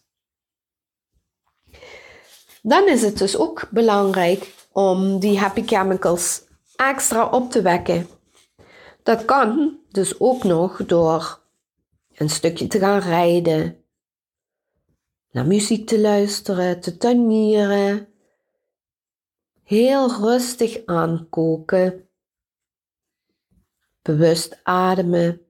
Dan 2.62 2.88
is 2.88 3.02
het 3.02 3.18
dus 3.18 3.38
ook 3.38 3.68
belangrijk 3.72 4.54
om 4.72 5.20
die 5.20 5.40
happy 5.40 5.64
chemicals 5.66 6.42
extra 6.76 7.30
op 7.30 7.52
te 7.52 7.62
wekken. 7.62 8.17
Dat 9.08 9.26
kan 9.26 9.80
dus 9.90 10.20
ook 10.20 10.44
nog 10.44 10.86
door 10.86 11.42
een 12.14 12.30
stukje 12.30 12.68
te 12.68 12.80
gaan 12.80 13.00
rijden, 13.00 13.84
naar 15.32 15.46
muziek 15.46 15.88
te 15.88 16.00
luisteren, 16.00 16.80
te 16.80 16.98
tuinieren, 16.98 18.08
heel 19.64 20.12
rustig 20.12 20.86
aankoken, 20.86 22.10
bewust 24.02 24.60
ademen 24.64 25.42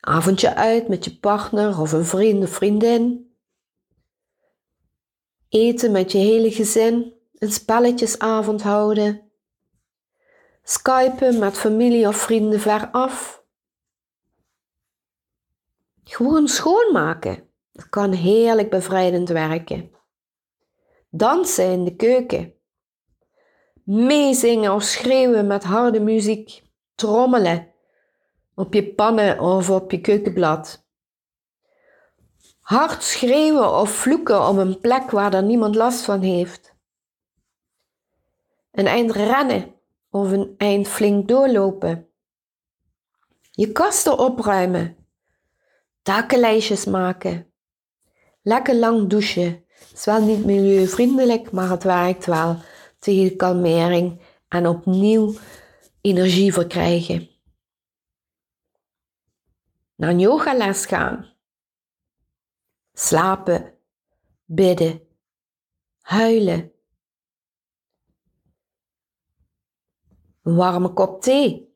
avondje 0.00 0.54
uit 0.54 0.88
met 0.88 1.04
je 1.04 1.18
partner 1.18 1.80
of 1.80 1.92
een 1.92 2.04
vriend 2.04 2.42
of 2.42 2.50
vriendin. 2.50 3.34
Eten 5.48 5.92
met 5.92 6.12
je 6.12 6.18
hele 6.18 6.50
gezin, 6.50 7.14
een 7.34 7.52
spelletjesavond 7.52 8.62
houden. 8.62 9.25
Skypen 10.68 11.38
met 11.38 11.58
familie 11.58 12.08
of 12.08 12.16
vrienden 12.16 12.60
ver 12.60 12.90
af. 12.90 13.44
Gewoon 16.04 16.48
schoonmaken. 16.48 17.50
Dat 17.72 17.88
kan 17.88 18.12
heerlijk 18.12 18.70
bevrijdend 18.70 19.28
werken. 19.28 19.90
Dansen 21.10 21.70
in 21.70 21.84
de 21.84 21.96
keuken. 21.96 22.54
Meezingen 23.84 24.72
of 24.72 24.82
schreeuwen 24.82 25.46
met 25.46 25.64
harde 25.64 26.00
muziek. 26.00 26.62
Trommelen 26.94 27.72
op 28.54 28.74
je 28.74 28.94
pannen 28.94 29.40
of 29.40 29.70
op 29.70 29.90
je 29.90 30.00
keukenblad. 30.00 30.86
Hard 32.60 33.02
schreeuwen 33.02 33.72
of 33.72 33.90
vloeken 33.90 34.48
op 34.48 34.56
een 34.56 34.80
plek 34.80 35.10
waar 35.10 35.34
er 35.34 35.42
niemand 35.42 35.74
last 35.74 36.04
van 36.04 36.20
heeft. 36.20 36.74
Een 38.70 38.86
eind 38.86 39.12
rennen 39.12 39.75
of 40.20 40.30
een 40.30 40.54
eind 40.56 40.88
flink 40.88 41.28
doorlopen. 41.28 42.08
Je 43.50 43.72
kasten 43.72 44.18
opruimen. 44.18 44.96
Takenlijstjes 46.02 46.84
maken. 46.84 47.52
Lekker 48.42 48.74
lang 48.74 49.08
douchen. 49.08 49.64
Het 49.68 49.92
is 49.92 50.04
wel 50.04 50.22
niet 50.22 50.44
milieuvriendelijk, 50.44 51.50
maar 51.50 51.70
het 51.70 51.82
werkt 51.82 52.26
wel 52.26 52.56
tegen 52.98 53.36
kalmering 53.36 54.20
en 54.48 54.66
opnieuw 54.66 55.34
energie 56.00 56.52
verkrijgen 56.52 57.34
naar 59.96 60.10
een 60.10 60.20
yogales 60.20 60.86
gaan. 60.86 61.34
Slapen, 62.92 63.74
bidden, 64.44 65.00
huilen. 66.00 66.72
Een 70.46 70.54
warme 70.54 70.92
kop 70.92 71.22
thee. 71.22 71.74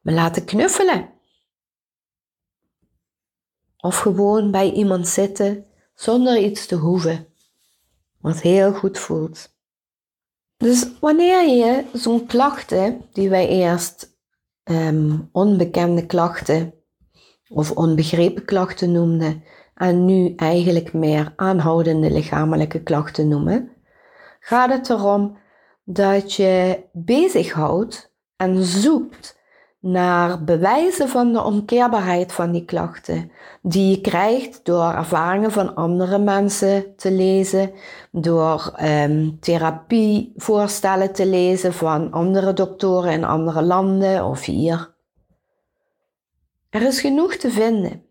me 0.00 0.12
laten 0.12 0.44
knuffelen. 0.44 1.10
Of 3.76 3.98
gewoon 3.98 4.50
bij 4.50 4.72
iemand 4.72 5.08
zitten 5.08 5.66
zonder 5.94 6.38
iets 6.38 6.66
te 6.66 6.74
hoeven, 6.74 7.26
wat 8.20 8.40
heel 8.40 8.72
goed 8.72 8.98
voelt. 8.98 9.56
Dus 10.56 10.98
wanneer 11.00 11.48
je 11.48 11.84
zo'n 11.92 12.26
klachten, 12.26 13.04
die 13.12 13.28
wij 13.28 13.48
eerst 13.48 14.18
ehm, 14.62 15.18
onbekende 15.32 16.06
klachten 16.06 16.74
of 17.48 17.70
onbegrepen 17.70 18.44
klachten 18.44 18.92
noemden, 18.92 19.44
en 19.74 20.04
nu 20.04 20.34
eigenlijk 20.34 20.92
meer 20.92 21.32
aanhoudende 21.36 22.10
lichamelijke 22.10 22.82
klachten 22.82 23.28
noemen, 23.28 23.77
gaat 24.48 24.70
het 24.70 24.90
erom 24.90 25.36
dat 25.84 26.34
je 26.34 26.84
bezighoudt 26.92 28.12
en 28.36 28.62
zoekt 28.62 29.38
naar 29.80 30.44
bewijzen 30.44 31.08
van 31.08 31.32
de 31.32 31.42
omkeerbaarheid 31.42 32.32
van 32.32 32.52
die 32.52 32.64
klachten, 32.64 33.30
die 33.62 33.90
je 33.90 34.00
krijgt 34.00 34.64
door 34.64 34.92
ervaringen 34.92 35.50
van 35.50 35.74
andere 35.74 36.18
mensen 36.18 36.96
te 36.96 37.10
lezen, 37.10 37.72
door 38.10 38.74
um, 38.82 39.40
therapievoorstellen 39.40 41.12
te 41.12 41.26
lezen 41.26 41.72
van 41.72 42.12
andere 42.12 42.52
doktoren 42.52 43.12
in 43.12 43.24
andere 43.24 43.62
landen 43.62 44.24
of 44.24 44.44
hier. 44.44 44.94
Er 46.70 46.82
is 46.82 47.00
genoeg 47.00 47.34
te 47.34 47.50
vinden. 47.50 48.02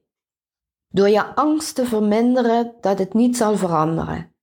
Door 0.89 1.09
je 1.09 1.35
angst 1.35 1.75
te 1.75 1.85
verminderen 1.85 2.73
dat 2.81 2.99
het 2.99 3.13
niet 3.13 3.37
zal 3.37 3.55
veranderen. 3.55 4.35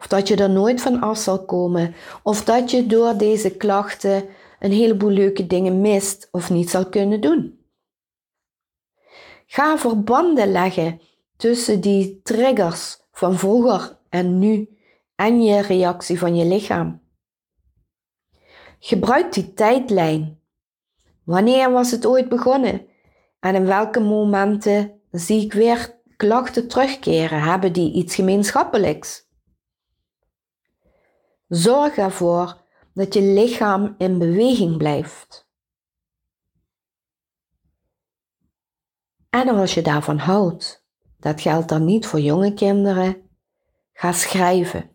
Of 0.00 0.06
dat 0.06 0.28
je 0.28 0.36
er 0.36 0.50
nooit 0.50 0.80
van 0.80 1.00
af 1.00 1.18
zal 1.18 1.44
komen. 1.44 1.94
Of 2.22 2.44
dat 2.44 2.70
je 2.70 2.86
door 2.86 3.16
deze 3.16 3.50
klachten 3.56 4.24
een 4.58 4.72
heleboel 4.72 5.10
leuke 5.10 5.46
dingen 5.46 5.80
mist 5.80 6.28
of 6.30 6.50
niet 6.50 6.70
zal 6.70 6.88
kunnen 6.88 7.20
doen. 7.20 7.58
Ga 9.46 9.78
verbanden 9.78 10.52
leggen 10.52 11.00
tussen 11.36 11.80
die 11.80 12.20
triggers 12.22 12.98
van 13.12 13.38
vroeger 13.38 13.98
en 14.08 14.38
nu 14.38 14.68
en 15.16 15.42
je 15.42 15.60
reactie 15.60 16.18
van 16.18 16.36
je 16.36 16.44
lichaam. 16.44 17.00
Gebruik 18.78 19.32
die 19.32 19.52
tijdlijn. 19.52 20.40
Wanneer 21.24 21.72
was 21.72 21.90
het 21.90 22.06
ooit 22.06 22.28
begonnen? 22.28 22.86
En 23.40 23.54
in 23.54 23.66
welke 23.66 24.00
momenten 24.00 25.00
zie 25.10 25.44
ik 25.44 25.52
weer 25.52 25.98
klachten 26.16 26.68
terugkeren? 26.68 27.42
Hebben 27.42 27.72
die 27.72 27.92
iets 27.92 28.14
gemeenschappelijks? 28.14 29.28
Zorg 31.50 31.96
ervoor 31.96 32.56
dat 32.94 33.14
je 33.14 33.22
lichaam 33.22 33.94
in 33.98 34.18
beweging 34.18 34.76
blijft. 34.76 35.48
En 39.30 39.48
als 39.48 39.74
je 39.74 39.82
daarvan 39.82 40.18
houdt, 40.18 40.86
dat 41.18 41.40
geldt 41.40 41.68
dan 41.68 41.84
niet 41.84 42.06
voor 42.06 42.20
jonge 42.20 42.54
kinderen, 42.54 43.16
ga 43.92 44.12
schrijven. 44.12 44.90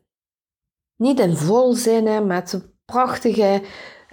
Niet 0.95 1.19
in 1.19 1.35
volzinnen 1.35 2.27
met 2.27 2.53
een 2.53 2.73
prachtige, 2.85 3.63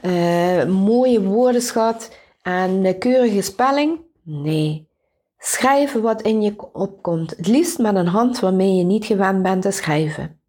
uh, 0.02 0.64
mooie 0.64 1.22
woordenschat 1.22 2.16
en 2.42 2.98
keurige 2.98 3.42
spelling. 3.42 4.00
Nee, 4.22 4.88
schrijven 5.38 6.02
wat 6.02 6.22
in 6.22 6.42
je 6.42 6.72
opkomt. 6.72 7.30
Het 7.30 7.46
liefst 7.46 7.78
met 7.78 7.94
een 7.94 8.06
hand 8.06 8.40
waarmee 8.40 8.74
je 8.74 8.84
niet 8.84 9.04
gewend 9.04 9.42
bent 9.42 9.62
te 9.62 9.70
schrijven. 9.70 10.41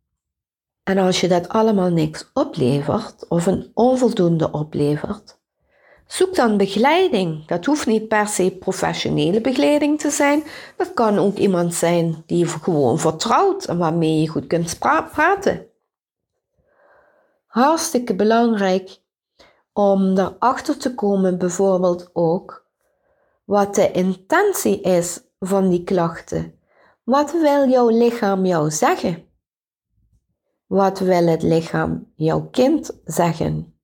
En 0.83 0.97
als 0.97 1.21
je 1.21 1.27
dat 1.27 1.49
allemaal 1.49 1.89
niks 1.89 2.29
oplevert 2.33 3.27
of 3.27 3.45
een 3.45 3.71
onvoldoende 3.73 4.51
oplevert, 4.51 5.37
zoek 6.07 6.35
dan 6.35 6.57
begeleiding. 6.57 7.45
Dat 7.47 7.65
hoeft 7.65 7.85
niet 7.85 8.07
per 8.07 8.27
se 8.27 8.57
professionele 8.59 9.41
begeleiding 9.41 9.99
te 9.99 10.09
zijn. 10.09 10.43
Dat 10.77 10.93
kan 10.93 11.17
ook 11.17 11.37
iemand 11.37 11.73
zijn 11.73 12.23
die 12.25 12.37
je 12.37 12.47
gewoon 12.47 12.99
vertrouwt 12.99 13.65
en 13.65 13.77
waarmee 13.77 14.21
je 14.21 14.27
goed 14.27 14.47
kunt 14.47 14.79
praten. 14.79 15.67
Hartstikke 17.45 18.15
belangrijk 18.15 19.01
om 19.73 20.17
erachter 20.17 20.77
te 20.77 20.95
komen, 20.95 21.37
bijvoorbeeld 21.37 22.09
ook, 22.13 22.65
wat 23.43 23.75
de 23.75 23.91
intentie 23.91 24.81
is 24.81 25.21
van 25.39 25.69
die 25.69 25.83
klachten. 25.83 26.59
Wat 27.03 27.31
wil 27.31 27.69
jouw 27.69 27.89
lichaam 27.89 28.45
jou 28.45 28.71
zeggen? 28.71 29.31
Wat 30.73 30.99
wil 30.99 31.27
het 31.27 31.41
lichaam 31.41 32.11
jouw 32.15 32.47
kind 32.49 32.91
zeggen? 33.05 33.79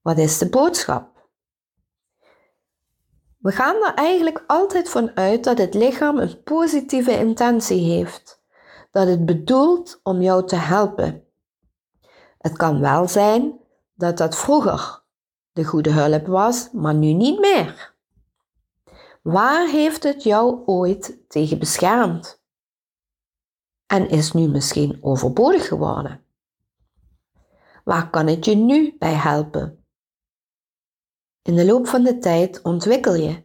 Wat 0.00 0.18
is 0.18 0.38
de 0.38 0.48
boodschap? 0.48 1.28
We 3.38 3.52
gaan 3.52 3.74
er 3.74 3.94
eigenlijk 3.94 4.44
altijd 4.46 4.90
van 4.90 5.16
uit 5.16 5.44
dat 5.44 5.58
het 5.58 5.74
lichaam 5.74 6.18
een 6.18 6.42
positieve 6.42 7.18
intentie 7.18 7.80
heeft, 7.80 8.42
dat 8.90 9.06
het 9.06 9.26
bedoelt 9.26 10.00
om 10.02 10.22
jou 10.22 10.46
te 10.46 10.56
helpen. 10.56 11.24
Het 12.38 12.56
kan 12.56 12.80
wel 12.80 13.08
zijn 13.08 13.60
dat 13.94 14.16
dat 14.16 14.36
vroeger 14.36 15.02
de 15.52 15.64
goede 15.64 15.90
hulp 15.90 16.26
was, 16.26 16.68
maar 16.72 16.94
nu 16.94 17.12
niet 17.12 17.40
meer. 17.40 17.94
Waar 19.22 19.68
heeft 19.68 20.02
het 20.02 20.22
jou 20.22 20.62
ooit 20.66 21.18
tegen 21.28 21.58
beschermd? 21.58 22.44
En 23.86 24.08
is 24.08 24.32
nu 24.32 24.48
misschien 24.48 24.98
overbodig 25.00 25.68
geworden? 25.68 26.20
Waar 27.84 28.10
kan 28.10 28.26
het 28.26 28.44
je 28.44 28.54
nu 28.54 28.96
bij 28.98 29.14
helpen? 29.14 29.84
In 31.42 31.54
de 31.54 31.64
loop 31.64 31.86
van 31.86 32.02
de 32.02 32.18
tijd 32.18 32.62
ontwikkel 32.62 33.14
je. 33.14 33.44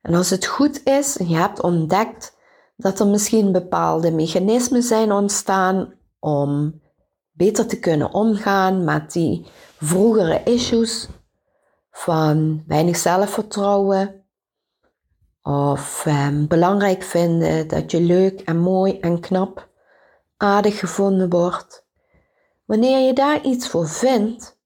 En 0.00 0.14
als 0.14 0.30
het 0.30 0.46
goed 0.46 0.84
is 0.84 1.16
en 1.16 1.28
je 1.28 1.36
hebt 1.36 1.62
ontdekt 1.62 2.36
dat 2.76 3.00
er 3.00 3.06
misschien 3.06 3.52
bepaalde 3.52 4.10
mechanismen 4.10 4.82
zijn 4.82 5.12
ontstaan 5.12 5.94
om 6.18 6.80
beter 7.30 7.66
te 7.66 7.78
kunnen 7.78 8.12
omgaan 8.12 8.84
met 8.84 9.12
die 9.12 9.46
vroegere 9.76 10.42
issues 10.42 11.08
van 11.90 12.64
weinig 12.66 12.96
zelfvertrouwen, 12.96 14.17
of 15.42 16.04
um, 16.06 16.46
belangrijk 16.46 17.02
vinden 17.02 17.68
dat 17.68 17.90
je 17.90 18.00
leuk 18.00 18.40
en 18.40 18.58
mooi 18.58 19.00
en 19.00 19.20
knap, 19.20 19.68
aardig 20.36 20.78
gevonden 20.78 21.30
wordt. 21.30 21.86
Wanneer 22.64 23.06
je 23.06 23.12
daar 23.12 23.44
iets 23.44 23.68
voor 23.68 23.88
vindt, 23.88 24.58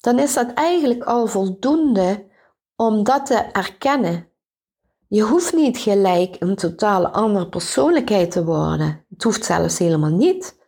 dan 0.00 0.18
is 0.18 0.34
dat 0.34 0.52
eigenlijk 0.52 1.04
al 1.04 1.26
voldoende 1.26 2.26
om 2.76 3.04
dat 3.04 3.26
te 3.26 3.34
erkennen. 3.34 4.28
Je 5.08 5.22
hoeft 5.22 5.52
niet 5.52 5.78
gelijk 5.78 6.36
een 6.38 6.56
totale 6.56 7.10
andere 7.10 7.48
persoonlijkheid 7.48 8.30
te 8.30 8.44
worden. 8.44 9.04
Het 9.08 9.22
hoeft 9.22 9.44
zelfs 9.44 9.78
helemaal 9.78 10.10
niet. 10.10 10.60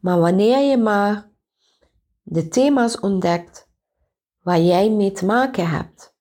Maar 0.00 0.18
wanneer 0.18 0.58
je 0.70 0.76
maar 0.76 1.30
de 2.22 2.48
thema's 2.48 3.00
ontdekt 3.00 3.68
waar 4.42 4.60
jij 4.60 4.90
mee 4.90 5.12
te 5.12 5.24
maken 5.24 5.68
hebt, 5.68 6.11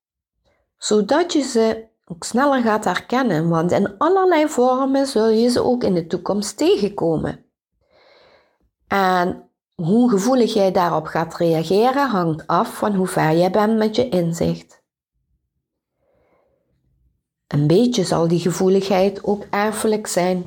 zodat 0.82 1.34
je 1.34 1.42
ze 1.42 1.88
ook 2.06 2.24
sneller 2.24 2.62
gaat 2.62 2.84
herkennen, 2.84 3.50
want 3.50 3.72
in 3.72 3.98
allerlei 3.98 4.48
vormen 4.48 5.08
zul 5.08 5.30
je 5.30 5.50
ze 5.50 5.64
ook 5.64 5.84
in 5.84 5.94
de 5.94 6.08
toekomst 6.08 6.58
tegenkomen. 6.58 7.46
En 8.88 9.50
hoe 9.76 10.10
gevoelig 10.10 10.54
jij 10.54 10.72
daarop 10.72 11.06
gaat 11.06 11.36
reageren 11.36 12.10
hangt 12.10 12.48
af 12.48 12.78
van 12.78 12.96
hoe 12.96 13.08
ver 13.08 13.38
jij 13.38 13.52
bent 13.52 13.78
met 13.78 13.96
je 13.96 14.10
inzicht. 14.10 14.84
Een 17.48 17.68
beetje 17.68 18.04
zal 18.04 18.28
die 18.28 18.40
gevoeligheid 18.40 19.24
ook 19.24 19.46
erfelijk 19.50 20.08
zijn. 20.08 20.46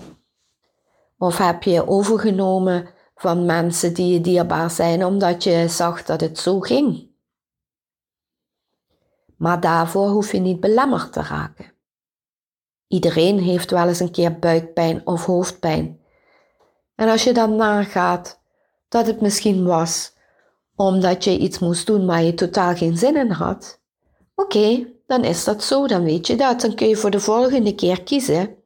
Of 1.18 1.38
heb 1.38 1.62
je 1.62 1.88
overgenomen 1.88 2.88
van 3.14 3.46
mensen 3.46 3.94
die 3.94 4.12
je 4.12 4.20
dierbaar 4.20 4.70
zijn 4.70 5.04
omdat 5.04 5.44
je 5.44 5.68
zag 5.68 6.04
dat 6.04 6.20
het 6.20 6.38
zo 6.38 6.60
ging? 6.60 7.13
Maar 9.44 9.61
daarvoor 9.61 10.09
hoef 10.09 10.33
je 10.33 10.38
niet 10.38 10.61
belemmerd 10.61 11.12
te 11.12 11.22
raken. 11.22 11.72
Iedereen 12.88 13.38
heeft 13.38 13.70
wel 13.70 13.88
eens 13.88 14.00
een 14.00 14.11
keer 14.11 14.38
buikpijn 14.38 15.07
of 15.07 15.24
hoofdpijn. 15.24 16.00
En 16.94 17.09
als 17.09 17.24
je 17.24 17.33
dan 17.33 17.57
nagaat 17.57 18.40
dat 18.88 19.07
het 19.07 19.20
misschien 19.20 19.64
was 19.64 20.12
omdat 20.76 21.24
je 21.24 21.38
iets 21.38 21.59
moest 21.59 21.87
doen 21.87 22.07
waar 22.07 22.22
je 22.22 22.35
totaal 22.35 22.74
geen 22.74 22.96
zin 22.96 23.16
in 23.16 23.30
had, 23.30 23.80
oké, 24.35 24.92
dan 25.07 25.24
is 25.24 25.44
dat 25.44 25.64
zo, 25.64 25.87
dan 25.87 26.04
weet 26.04 26.26
je 26.26 26.37
dat. 26.37 26.61
Dan 26.61 26.74
kun 26.74 26.88
je 26.88 26.96
voor 26.96 27.11
de 27.11 27.20
volgende 27.20 27.74
keer 27.74 28.02
kiezen 28.02 28.57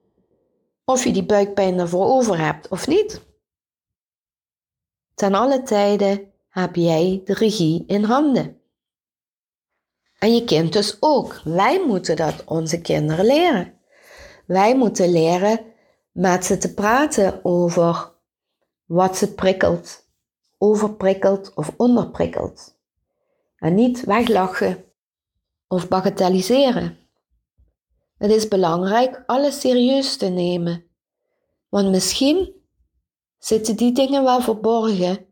of 0.85 1.05
je 1.05 1.13
die 1.13 1.25
buikpijn 1.25 1.79
ervoor 1.79 2.07
over 2.07 2.39
hebt 2.39 2.69
of 2.69 2.87
niet. 2.87 3.21
Ten 5.15 5.35
alle 5.35 5.63
tijden 5.63 6.33
heb 6.49 6.77
jij 6.77 7.21
de 7.25 7.35
regie 7.35 7.85
in 7.87 8.05
handen. 8.05 8.58
En 10.19 10.35
je 10.35 10.45
kind 10.45 10.73
dus 10.73 10.97
ook. 11.01 11.41
Wij 11.45 11.85
moeten 11.87 12.17
dat 12.17 12.45
onze 12.45 12.81
kinderen 12.81 13.25
leren. 13.25 13.79
Wij 14.47 14.77
moeten 14.77 15.11
leren 15.11 15.61
met 16.13 16.45
ze 16.45 16.59
te 16.59 16.75
praten 16.75 17.45
over 17.45 18.13
wat 18.85 19.17
ze 19.17 19.35
prikkelt, 19.35 20.09
overprikkelt 20.59 21.55
of 21.55 21.75
onderprikkelt. 21.77 22.77
En 23.57 23.75
niet 23.75 24.05
weglachen 24.05 24.85
of 25.69 25.89
bagatelliseren. 25.89 26.99
Het 28.19 28.31
is 28.31 28.49
belangrijk 28.49 29.23
alles 29.27 29.61
serieus 29.61 30.17
te 30.17 30.27
nemen, 30.29 30.85
want 31.69 31.91
misschien 31.91 32.53
zitten 33.39 33.77
die 33.77 33.93
dingen 33.93 34.25
wel 34.25 34.41
verborgen 34.41 35.27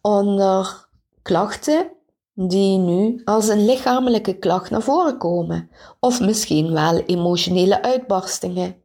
onder 0.00 0.88
klachten 1.22 1.92
die 2.34 2.78
nu 2.78 3.20
als 3.24 3.48
een 3.48 3.64
lichamelijke 3.64 4.38
klacht 4.38 4.70
naar 4.70 4.82
voren 4.82 5.18
komen, 5.18 5.70
of 6.00 6.20
misschien 6.20 6.72
wel 6.72 6.98
emotionele 6.98 7.82
uitbarstingen. 7.82 8.76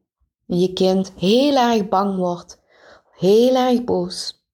Je 0.45 0.73
kind 0.73 1.11
heel 1.17 1.55
erg 1.55 1.87
bang 1.87 2.17
wordt, 2.17 2.61
heel 3.17 3.55
erg 3.55 3.83
boos. 3.83 4.45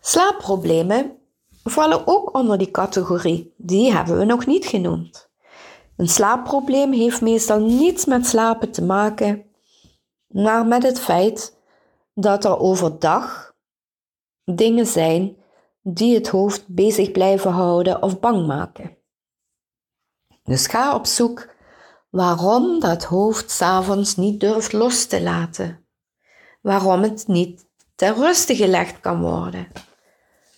Slaapproblemen 0.00 1.18
vallen 1.64 2.06
ook 2.06 2.34
onder 2.34 2.58
die 2.58 2.70
categorie. 2.70 3.54
Die 3.56 3.92
hebben 3.92 4.18
we 4.18 4.24
nog 4.24 4.46
niet 4.46 4.66
genoemd. 4.66 5.28
Een 5.96 6.08
slaapprobleem 6.08 6.92
heeft 6.92 7.20
meestal 7.20 7.60
niets 7.60 8.04
met 8.04 8.26
slapen 8.26 8.70
te 8.70 8.82
maken, 8.82 9.44
maar 10.26 10.66
met 10.66 10.82
het 10.82 11.00
feit 11.00 11.58
dat 12.14 12.44
er 12.44 12.58
overdag 12.58 13.54
dingen 14.44 14.86
zijn 14.86 15.36
die 15.88 16.14
het 16.14 16.28
hoofd 16.28 16.68
bezig 16.68 17.10
blijven 17.10 17.50
houden 17.50 18.02
of 18.02 18.20
bang 18.20 18.46
maken. 18.46 18.96
Dus 20.42 20.66
ga 20.66 20.94
op 20.94 21.06
zoek 21.06 21.54
waarom 22.10 22.80
dat 22.80 23.04
hoofd 23.04 23.50
s'avonds 23.50 24.16
niet 24.16 24.40
durft 24.40 24.72
los 24.72 25.06
te 25.06 25.22
laten. 25.22 25.86
Waarom 26.60 27.02
het 27.02 27.26
niet 27.26 27.66
ter 27.94 28.14
ruste 28.14 28.56
gelegd 28.56 29.00
kan 29.00 29.20
worden. 29.20 29.68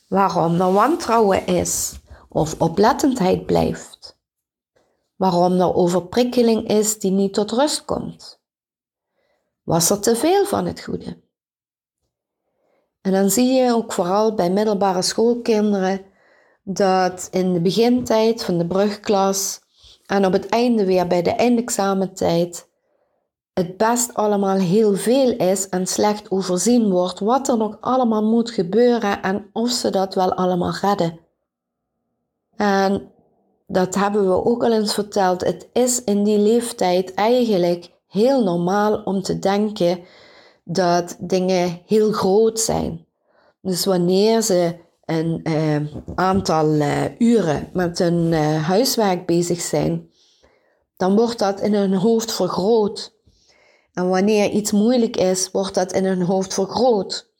Waarom 0.08 0.60
er 0.60 0.72
wantrouwen 0.72 1.46
is 1.46 1.98
of 2.28 2.60
oplettendheid 2.60 3.46
blijft. 3.46 4.18
Waarom 5.16 5.60
er 5.60 5.74
overprikkeling 5.74 6.68
is 6.68 6.98
die 6.98 7.10
niet 7.10 7.34
tot 7.34 7.50
rust 7.50 7.84
komt. 7.84 8.40
Was 9.62 9.90
er 9.90 10.00
te 10.00 10.16
veel 10.16 10.46
van 10.46 10.66
het 10.66 10.80
goede? 10.80 11.27
En 13.08 13.14
dan 13.14 13.30
zie 13.30 13.52
je 13.52 13.72
ook 13.72 13.92
vooral 13.92 14.34
bij 14.34 14.50
middelbare 14.50 15.02
schoolkinderen 15.02 16.00
dat 16.62 17.28
in 17.30 17.52
de 17.52 17.60
begintijd 17.60 18.44
van 18.44 18.58
de 18.58 18.66
brugklas 18.66 19.60
en 20.06 20.26
op 20.26 20.32
het 20.32 20.48
einde 20.48 20.84
weer 20.84 21.06
bij 21.06 21.22
de 21.22 21.30
eindexamentijd 21.30 22.68
het 23.52 23.76
best 23.76 24.14
allemaal 24.14 24.56
heel 24.56 24.94
veel 24.94 25.36
is 25.36 25.68
en 25.68 25.86
slecht 25.86 26.30
overzien 26.30 26.90
wordt 26.90 27.18
wat 27.18 27.48
er 27.48 27.56
nog 27.56 27.76
allemaal 27.80 28.24
moet 28.24 28.50
gebeuren 28.50 29.22
en 29.22 29.50
of 29.52 29.70
ze 29.70 29.90
dat 29.90 30.14
wel 30.14 30.34
allemaal 30.34 30.74
redden. 30.80 31.18
En 32.56 33.10
dat 33.66 33.94
hebben 33.94 34.28
we 34.28 34.44
ook 34.44 34.64
al 34.64 34.72
eens 34.72 34.94
verteld. 34.94 35.44
Het 35.44 35.68
is 35.72 36.04
in 36.04 36.24
die 36.24 36.38
leeftijd 36.38 37.14
eigenlijk 37.14 37.90
heel 38.08 38.44
normaal 38.44 39.02
om 39.02 39.22
te 39.22 39.38
denken 39.38 40.04
dat 40.70 41.16
dingen 41.18 41.80
heel 41.86 42.12
groot 42.12 42.60
zijn. 42.60 43.06
Dus 43.60 43.84
wanneer 43.84 44.42
ze 44.42 44.76
een 45.04 45.40
uh, 45.42 45.76
aantal 46.14 46.66
uh, 46.74 47.04
uren 47.18 47.70
met 47.72 47.98
hun 47.98 48.32
uh, 48.32 48.66
huiswerk 48.66 49.26
bezig 49.26 49.60
zijn, 49.60 50.10
dan 50.96 51.16
wordt 51.16 51.38
dat 51.38 51.60
in 51.60 51.74
hun 51.74 51.94
hoofd 51.94 52.32
vergroot. 52.32 53.16
En 53.92 54.08
wanneer 54.08 54.50
iets 54.50 54.72
moeilijk 54.72 55.16
is, 55.16 55.50
wordt 55.50 55.74
dat 55.74 55.92
in 55.92 56.04
hun 56.04 56.22
hoofd 56.22 56.54
vergroot. 56.54 57.30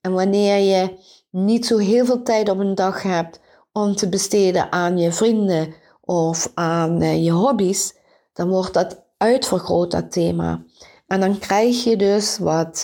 En 0.00 0.12
wanneer 0.12 0.58
je 0.58 0.96
niet 1.30 1.66
zo 1.66 1.78
heel 1.78 2.04
veel 2.04 2.22
tijd 2.22 2.48
op 2.48 2.58
een 2.58 2.74
dag 2.74 3.02
hebt 3.02 3.40
om 3.72 3.94
te 3.94 4.08
besteden 4.08 4.72
aan 4.72 4.98
je 4.98 5.12
vrienden 5.12 5.74
of 6.00 6.50
aan 6.54 7.22
je 7.22 7.30
hobby's, 7.30 7.94
dan 8.32 8.48
wordt 8.48 8.74
dat 8.74 9.02
uitvergroot, 9.16 9.90
dat 9.90 10.12
thema. 10.12 10.64
En 11.08 11.20
dan 11.20 11.38
krijg 11.38 11.84
je 11.84 11.96
dus 11.96 12.38
wat 12.38 12.80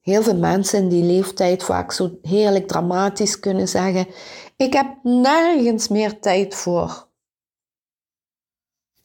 heel 0.00 0.22
veel 0.22 0.36
mensen 0.36 0.78
in 0.78 0.88
die 0.88 1.04
leeftijd 1.04 1.62
vaak 1.62 1.92
zo 1.92 2.18
heerlijk 2.22 2.68
dramatisch 2.68 3.40
kunnen 3.40 3.68
zeggen: 3.68 4.06
Ik 4.56 4.72
heb 4.72 4.86
nergens 5.02 5.88
meer 5.88 6.20
tijd 6.20 6.54
voor. 6.54 7.06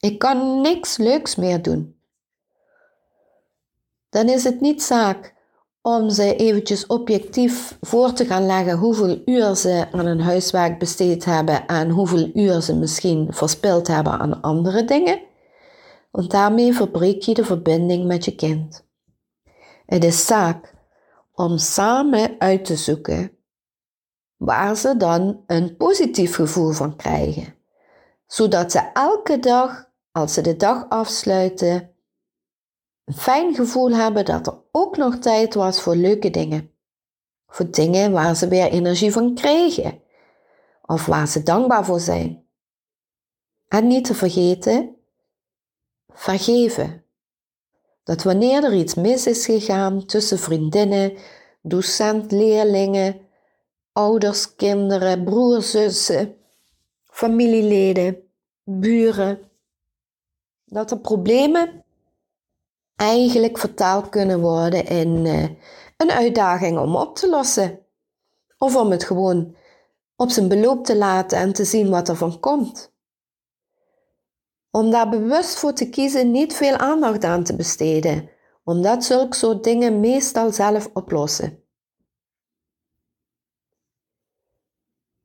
Ik 0.00 0.18
kan 0.18 0.60
niks 0.60 0.96
leuks 0.96 1.36
meer 1.36 1.62
doen. 1.62 1.98
Dan 4.08 4.28
is 4.28 4.44
het 4.44 4.60
niet 4.60 4.82
zaak 4.82 5.34
om 5.82 6.10
ze 6.10 6.36
eventjes 6.36 6.86
objectief 6.86 7.78
voor 7.80 8.12
te 8.12 8.24
gaan 8.24 8.46
leggen 8.46 8.78
hoeveel 8.78 9.22
uur 9.24 9.54
ze 9.54 9.86
aan 9.92 10.06
hun 10.06 10.20
huiswerk 10.20 10.78
besteed 10.78 11.24
hebben 11.24 11.66
en 11.66 11.90
hoeveel 11.90 12.30
uur 12.34 12.60
ze 12.60 12.76
misschien 12.76 13.26
verspild 13.30 13.86
hebben 13.86 14.18
aan 14.18 14.40
andere 14.40 14.84
dingen. 14.84 15.20
Want 16.14 16.30
daarmee 16.30 16.72
verbreek 16.72 17.22
je 17.22 17.34
de 17.34 17.44
verbinding 17.44 18.06
met 18.06 18.24
je 18.24 18.34
kind. 18.34 18.86
Het 19.86 20.04
is 20.04 20.26
zaak 20.26 20.74
om 21.32 21.58
samen 21.58 22.34
uit 22.38 22.64
te 22.64 22.76
zoeken 22.76 23.38
waar 24.36 24.76
ze 24.76 24.96
dan 24.96 25.44
een 25.46 25.76
positief 25.76 26.34
gevoel 26.34 26.72
van 26.72 26.96
krijgen, 26.96 27.54
zodat 28.26 28.72
ze 28.72 28.90
elke 28.92 29.38
dag, 29.38 29.90
als 30.12 30.34
ze 30.34 30.40
de 30.40 30.56
dag 30.56 30.88
afsluiten, 30.88 31.94
een 33.04 33.14
fijn 33.14 33.54
gevoel 33.54 33.90
hebben 33.90 34.24
dat 34.24 34.46
er 34.46 34.58
ook 34.70 34.96
nog 34.96 35.16
tijd 35.16 35.54
was 35.54 35.82
voor 35.82 35.96
leuke 35.96 36.30
dingen. 36.30 36.70
Voor 37.46 37.70
dingen 37.70 38.12
waar 38.12 38.36
ze 38.36 38.48
weer 38.48 38.70
energie 38.70 39.12
van 39.12 39.34
kregen 39.34 40.02
of 40.82 41.06
waar 41.06 41.28
ze 41.28 41.42
dankbaar 41.42 41.84
voor 41.84 42.00
zijn. 42.00 42.46
En 43.68 43.86
niet 43.86 44.04
te 44.04 44.14
vergeten, 44.14 44.93
vergeven. 46.14 47.04
Dat 48.04 48.22
wanneer 48.22 48.64
er 48.64 48.74
iets 48.74 48.94
mis 48.94 49.26
is 49.26 49.44
gegaan 49.44 50.06
tussen 50.06 50.38
vriendinnen, 50.38 51.16
docent, 51.62 52.32
leerlingen, 52.32 53.20
ouders, 53.92 54.54
kinderen, 54.54 55.24
broers, 55.24 55.70
zussen, 55.70 56.36
familieleden, 57.02 58.22
buren, 58.64 59.50
dat 60.64 60.90
er 60.90 60.98
problemen 60.98 61.84
eigenlijk 62.96 63.58
vertaald 63.58 64.08
kunnen 64.08 64.40
worden 64.40 64.86
in 64.86 65.24
uh, 65.24 65.48
een 65.96 66.10
uitdaging 66.10 66.78
om 66.78 66.96
op 66.96 67.16
te 67.16 67.28
lossen. 67.28 67.78
Of 68.58 68.76
om 68.76 68.90
het 68.90 69.04
gewoon 69.04 69.56
op 70.16 70.30
zijn 70.30 70.48
beloop 70.48 70.84
te 70.84 70.96
laten 70.96 71.38
en 71.38 71.52
te 71.52 71.64
zien 71.64 71.90
wat 71.90 72.08
er 72.08 72.16
van 72.16 72.40
komt 72.40 72.93
om 74.74 74.90
daar 74.90 75.08
bewust 75.08 75.58
voor 75.58 75.72
te 75.72 75.88
kiezen 75.88 76.30
niet 76.30 76.54
veel 76.54 76.76
aandacht 76.76 77.24
aan 77.24 77.44
te 77.44 77.56
besteden, 77.56 78.30
omdat 78.64 79.04
zulke 79.04 79.36
soort 79.36 79.64
dingen 79.64 80.00
meestal 80.00 80.52
zelf 80.52 80.90
oplossen. 80.92 81.62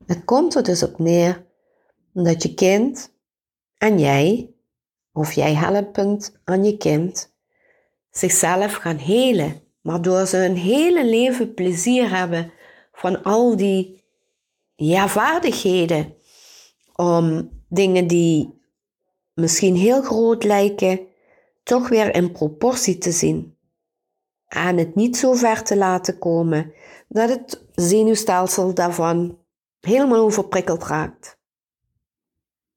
Het 0.06 0.26
komt 0.26 0.56
er 0.56 0.64
dus 0.64 0.84
op 0.84 1.00
neer 1.00 1.46
dat 2.14 2.44
je 2.44 2.54
kind 2.54 3.14
en 3.78 4.00
jij, 4.00 4.54
of 5.14 5.32
jij 5.32 5.54
helpend 5.54 6.40
aan 6.44 6.64
je 6.64 6.78
kind, 6.78 7.34
zichzelf 8.10 8.74
gaan 8.74 8.98
helen, 8.98 9.62
waardoor 9.82 10.26
ze 10.26 10.38
hun 10.38 10.56
hele 10.56 11.06
leven 11.06 11.54
plezier 11.54 12.10
hebben 12.18 12.52
van 12.92 13.24
al 13.24 13.58
die 13.58 14.04
ja, 14.76 15.08
vaardigheden 15.08 16.16
om 16.96 17.50
dingen 17.68 18.08
die 18.08 18.59
misschien 19.40 19.76
heel 19.76 20.02
groot 20.02 20.44
lijken, 20.44 21.08
toch 21.64 21.90
weer 21.90 22.16
in 22.16 22.32
proportie 22.32 22.98
te 22.98 23.12
zien. 23.12 23.58
En 24.48 24.78
het 24.78 24.96
niet 24.96 25.18
zo 25.18 25.34
ver 25.34 25.64
te 25.64 25.78
laten 25.78 26.20
komen 26.20 26.74
dat 27.08 27.30
het 27.30 27.66
zenuwstelsel 27.76 28.74
daarvan 28.74 29.38
helemaal 29.80 30.20
overprikkeld 30.20 30.84
raakt. 30.84 31.38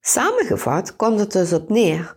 Samengevat 0.01 0.97
komt 0.97 1.19
het 1.19 1.33
dus 1.33 1.53
op 1.53 1.69
neer 1.69 2.15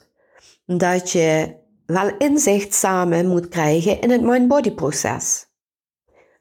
dat 0.66 1.12
je 1.12 1.56
wel 1.86 2.18
inzicht 2.18 2.74
samen 2.74 3.28
moet 3.28 3.48
krijgen 3.48 4.02
in 4.02 4.10
het 4.10 4.22
mind-body 4.22 4.72
proces. 4.72 5.48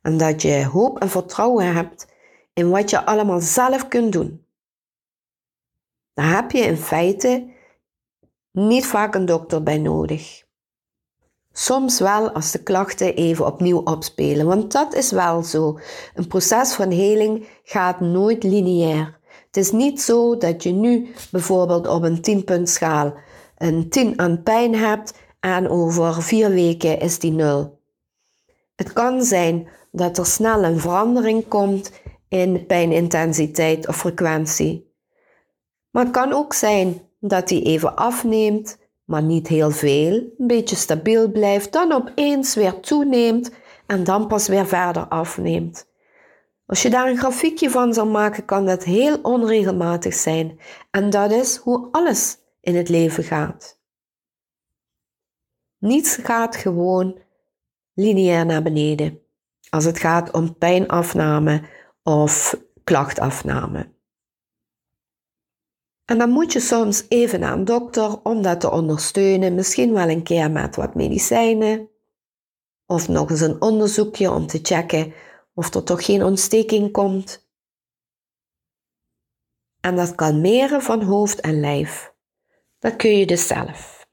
En 0.02 0.16
dat 0.16 0.42
je 0.42 0.64
hoop 0.64 0.98
en 0.98 1.08
vertrouwen 1.08 1.74
hebt 1.74 2.06
in 2.52 2.70
wat 2.70 2.90
je 2.90 3.04
allemaal 3.04 3.40
zelf 3.40 3.88
kunt 3.88 4.12
doen. 4.12 4.46
Daar 6.14 6.34
heb 6.34 6.50
je 6.50 6.58
in 6.58 6.76
feite 6.76 7.53
niet 8.54 8.86
vaak 8.86 9.14
een 9.14 9.24
dokter 9.24 9.62
bij 9.62 9.78
nodig. 9.78 10.42
Soms 11.52 11.98
wel 11.98 12.30
als 12.30 12.50
de 12.50 12.62
klachten 12.62 13.14
even 13.14 13.46
opnieuw 13.46 13.78
opspelen, 13.78 14.46
want 14.46 14.72
dat 14.72 14.94
is 14.94 15.10
wel 15.10 15.42
zo. 15.42 15.78
Een 16.14 16.26
proces 16.26 16.72
van 16.72 16.90
heling 16.90 17.46
gaat 17.64 18.00
nooit 18.00 18.42
lineair. 18.42 19.18
Het 19.46 19.56
is 19.56 19.70
niet 19.70 20.00
zo 20.00 20.36
dat 20.36 20.62
je 20.62 20.70
nu 20.70 21.14
bijvoorbeeld 21.30 21.86
op 21.86 22.02
een 22.02 22.22
10 22.22 22.66
schaal 22.66 23.14
een 23.58 23.88
10 23.88 24.18
aan 24.18 24.42
pijn 24.42 24.74
hebt 24.74 25.14
en 25.40 25.68
over 25.68 26.22
vier 26.22 26.50
weken 26.50 27.00
is 27.00 27.18
die 27.18 27.32
0. 27.32 27.78
Het 28.76 28.92
kan 28.92 29.22
zijn 29.22 29.68
dat 29.92 30.18
er 30.18 30.26
snel 30.26 30.64
een 30.64 30.80
verandering 30.80 31.48
komt 31.48 31.90
in 32.28 32.66
pijnintensiteit 32.66 33.88
of 33.88 33.96
frequentie. 33.96 34.92
Maar 35.90 36.04
het 36.04 36.12
kan 36.12 36.32
ook 36.32 36.54
zijn 36.54 37.02
dat 37.28 37.48
die 37.48 37.62
even 37.62 37.96
afneemt, 37.96 38.78
maar 39.04 39.22
niet 39.22 39.48
heel 39.48 39.70
veel, 39.70 40.12
een 40.12 40.46
beetje 40.46 40.76
stabiel 40.76 41.30
blijft, 41.30 41.72
dan 41.72 41.92
opeens 41.92 42.54
weer 42.54 42.80
toeneemt 42.80 43.50
en 43.86 44.04
dan 44.04 44.26
pas 44.26 44.48
weer 44.48 44.66
verder 44.66 45.06
afneemt. 45.06 45.86
Als 46.66 46.82
je 46.82 46.90
daar 46.90 47.08
een 47.08 47.16
grafiekje 47.16 47.70
van 47.70 47.94
zou 47.94 48.08
maken, 48.08 48.44
kan 48.44 48.66
dat 48.66 48.84
heel 48.84 49.18
onregelmatig 49.22 50.14
zijn. 50.14 50.58
En 50.90 51.10
dat 51.10 51.30
is 51.30 51.56
hoe 51.56 51.88
alles 51.90 52.38
in 52.60 52.76
het 52.76 52.88
leven 52.88 53.24
gaat. 53.24 53.78
Niets 55.78 56.16
gaat 56.16 56.56
gewoon 56.56 57.18
lineair 57.94 58.46
naar 58.46 58.62
beneden 58.62 59.20
als 59.70 59.84
het 59.84 59.98
gaat 59.98 60.30
om 60.30 60.58
pijnafname 60.58 61.62
of 62.02 62.60
klachtafname. 62.84 63.93
En 66.04 66.18
dan 66.18 66.30
moet 66.30 66.52
je 66.52 66.60
soms 66.60 67.04
even 67.08 67.40
naar 67.40 67.52
een 67.52 67.64
dokter 67.64 68.22
om 68.22 68.42
dat 68.42 68.60
te 68.60 68.70
ondersteunen, 68.70 69.54
misschien 69.54 69.92
wel 69.92 70.08
een 70.08 70.22
keer 70.22 70.50
met 70.50 70.76
wat 70.76 70.94
medicijnen 70.94 71.88
of 72.86 73.08
nog 73.08 73.30
eens 73.30 73.40
een 73.40 73.60
onderzoekje 73.62 74.30
om 74.30 74.46
te 74.46 74.58
checken 74.62 75.14
of 75.54 75.74
er 75.74 75.84
toch 75.84 76.04
geen 76.04 76.24
ontsteking 76.24 76.92
komt. 76.92 77.48
En 79.80 79.96
dat 79.96 80.14
kan 80.14 80.40
meren 80.40 80.82
van 80.82 81.02
hoofd 81.02 81.40
en 81.40 81.60
lijf. 81.60 82.12
Dat 82.78 82.96
kun 82.96 83.18
je 83.18 83.26
dus 83.26 83.46
zelf. 83.46 84.06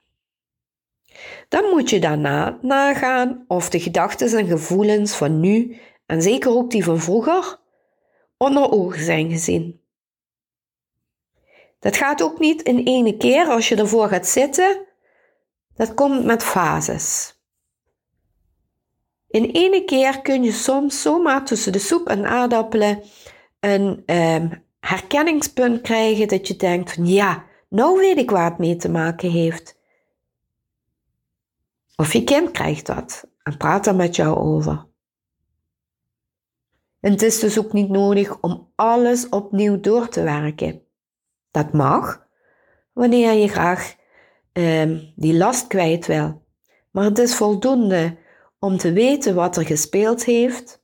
Dan 1.47 1.69
moet 1.69 1.89
je 1.89 1.99
daarna 1.99 2.57
nagaan 2.61 3.45
of 3.47 3.69
de 3.69 3.79
gedachten 3.79 4.37
en 4.37 4.47
gevoelens 4.47 5.15
van 5.15 5.39
nu, 5.39 5.79
en 6.05 6.21
zeker 6.21 6.51
ook 6.51 6.71
die 6.71 6.83
van 6.83 6.99
vroeger, 6.99 7.59
onder 8.37 8.71
ogen 8.71 9.03
zijn 9.03 9.29
gezien. 9.29 9.80
Dat 11.81 11.97
gaat 11.97 12.21
ook 12.21 12.39
niet 12.39 12.61
in 12.61 12.77
ene 12.77 13.17
keer 13.17 13.47
als 13.47 13.69
je 13.69 13.75
ervoor 13.75 14.07
gaat 14.07 14.27
zitten. 14.27 14.85
Dat 15.75 15.93
komt 15.93 16.23
met 16.23 16.43
fases. 16.43 17.35
In 19.27 19.45
ene 19.45 19.83
keer 19.85 20.21
kun 20.21 20.43
je 20.43 20.51
soms 20.51 21.01
zomaar 21.01 21.45
tussen 21.45 21.71
de 21.71 21.79
soep 21.79 22.07
en 22.07 22.25
aardappelen 22.25 23.03
een 23.59 24.03
um, 24.05 24.63
herkenningspunt 24.79 25.81
krijgen 25.81 26.27
dat 26.27 26.47
je 26.47 26.55
denkt 26.55 26.93
van 26.93 27.05
ja, 27.05 27.45
nou 27.69 27.99
weet 27.99 28.17
ik 28.17 28.31
waar 28.31 28.49
het 28.49 28.57
mee 28.57 28.75
te 28.75 28.89
maken 28.89 29.31
heeft. 29.31 29.79
Of 31.95 32.13
je 32.13 32.23
kind 32.23 32.51
krijgt 32.51 32.85
dat 32.85 33.27
en 33.43 33.57
praat 33.57 33.87
er 33.87 33.95
met 33.95 34.15
jou 34.15 34.37
over. 34.37 34.85
En 36.99 37.11
het 37.11 37.21
is 37.21 37.39
dus 37.39 37.59
ook 37.59 37.73
niet 37.73 37.89
nodig 37.89 38.39
om 38.41 38.71
alles 38.75 39.29
opnieuw 39.29 39.79
door 39.79 40.09
te 40.09 40.23
werken. 40.23 40.89
Dat 41.51 41.73
mag, 41.73 42.27
wanneer 42.93 43.33
je 43.33 43.47
graag 43.47 43.95
um, 44.53 45.13
die 45.15 45.37
last 45.37 45.67
kwijt 45.67 46.05
wil. 46.05 46.45
Maar 46.91 47.03
het 47.03 47.17
is 47.17 47.35
voldoende 47.35 48.17
om 48.59 48.77
te 48.77 48.91
weten 48.91 49.35
wat 49.35 49.57
er 49.57 49.65
gespeeld 49.65 50.25
heeft 50.25 50.83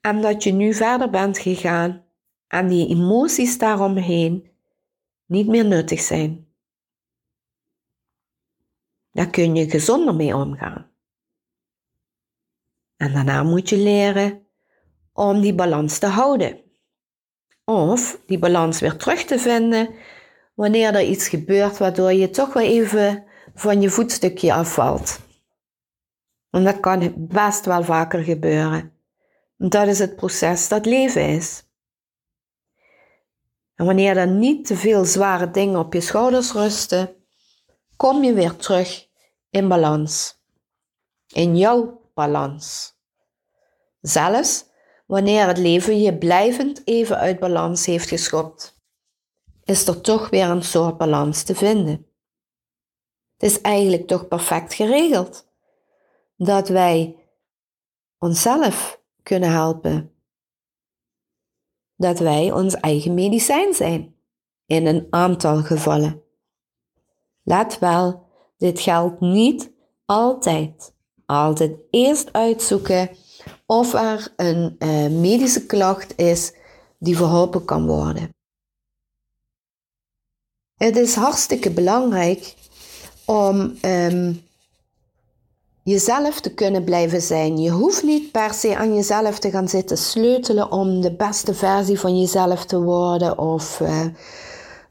en 0.00 0.20
dat 0.20 0.42
je 0.42 0.52
nu 0.52 0.74
verder 0.74 1.10
bent 1.10 1.38
gegaan 1.38 2.04
en 2.46 2.68
die 2.68 2.88
emoties 2.88 3.58
daaromheen 3.58 4.50
niet 5.24 5.46
meer 5.46 5.64
nuttig 5.64 6.00
zijn. 6.00 6.46
Daar 9.10 9.30
kun 9.30 9.54
je 9.54 9.70
gezonder 9.70 10.14
mee 10.14 10.34
omgaan. 10.36 10.90
En 12.96 13.12
daarna 13.12 13.42
moet 13.42 13.68
je 13.68 13.76
leren 13.76 14.46
om 15.12 15.40
die 15.40 15.54
balans 15.54 15.98
te 15.98 16.06
houden. 16.06 16.65
Of 17.68 18.20
die 18.26 18.38
balans 18.38 18.80
weer 18.80 18.96
terug 18.96 19.24
te 19.24 19.38
vinden 19.38 19.94
wanneer 20.54 20.94
er 20.94 21.02
iets 21.02 21.28
gebeurt 21.28 21.78
waardoor 21.78 22.12
je 22.12 22.30
toch 22.30 22.52
wel 22.52 22.62
even 22.62 23.24
van 23.54 23.80
je 23.80 23.90
voetstukje 23.90 24.52
afvalt. 24.52 25.20
En 26.50 26.64
dat 26.64 26.80
kan 26.80 27.14
best 27.16 27.64
wel 27.64 27.82
vaker 27.82 28.22
gebeuren. 28.22 28.92
Dat 29.56 29.86
is 29.86 29.98
het 29.98 30.16
proces 30.16 30.68
dat 30.68 30.86
leven 30.86 31.28
is. 31.28 31.64
En 33.74 33.86
wanneer 33.86 34.16
er 34.16 34.28
niet 34.28 34.66
te 34.66 34.76
veel 34.76 35.04
zware 35.04 35.50
dingen 35.50 35.78
op 35.78 35.92
je 35.92 36.00
schouders 36.00 36.52
rusten, 36.52 37.14
kom 37.96 38.24
je 38.24 38.32
weer 38.32 38.56
terug 38.56 39.08
in 39.50 39.68
balans. 39.68 40.40
In 41.26 41.56
jouw 41.56 42.10
balans. 42.14 42.94
Zelfs 44.00 44.64
wanneer 45.06 45.46
het 45.46 45.58
leven 45.58 46.00
je 46.00 46.18
blijvend 46.18 46.82
even 46.84 47.16
uit 47.18 47.38
balans 47.38 47.86
heeft 47.86 48.08
geschopt, 48.08 48.80
is 49.64 49.86
er 49.86 50.00
toch 50.00 50.30
weer 50.30 50.48
een 50.48 50.62
soort 50.62 50.96
balans 50.96 51.42
te 51.42 51.54
vinden. 51.54 52.06
Het 53.36 53.50
is 53.50 53.60
eigenlijk 53.60 54.06
toch 54.06 54.28
perfect 54.28 54.74
geregeld 54.74 55.48
dat 56.36 56.68
wij 56.68 57.16
onszelf 58.18 59.02
kunnen 59.22 59.50
helpen. 59.50 60.10
Dat 61.96 62.18
wij 62.18 62.52
ons 62.52 62.74
eigen 62.74 63.14
medicijn 63.14 63.74
zijn 63.74 64.14
in 64.66 64.86
een 64.86 65.06
aantal 65.10 65.62
gevallen. 65.62 66.22
Let 67.42 67.78
wel, 67.78 68.26
dit 68.56 68.80
geldt 68.80 69.20
niet 69.20 69.72
altijd. 70.04 70.94
Altijd 71.26 71.78
eerst 71.90 72.32
uitzoeken 72.32 73.16
of 73.66 73.94
er 73.94 74.32
een 74.36 74.76
uh, 74.78 75.06
medische 75.20 75.66
klacht 75.66 76.16
is 76.16 76.52
die 76.98 77.16
verholpen 77.16 77.64
kan 77.64 77.86
worden. 77.86 78.34
Het 80.76 80.96
is 80.96 81.14
hartstikke 81.14 81.70
belangrijk 81.70 82.54
om 83.24 83.76
um, 83.82 84.46
jezelf 85.82 86.40
te 86.40 86.54
kunnen 86.54 86.84
blijven 86.84 87.20
zijn. 87.20 87.58
Je 87.58 87.70
hoeft 87.70 88.02
niet 88.02 88.32
per 88.32 88.54
se 88.54 88.76
aan 88.76 88.94
jezelf 88.94 89.38
te 89.38 89.50
gaan 89.50 89.68
zitten 89.68 89.98
sleutelen 89.98 90.72
om 90.72 91.00
de 91.00 91.12
beste 91.12 91.54
versie 91.54 92.00
van 92.00 92.20
jezelf 92.20 92.64
te 92.64 92.82
worden 92.82 93.38
of 93.38 93.80
uh, 93.80 94.06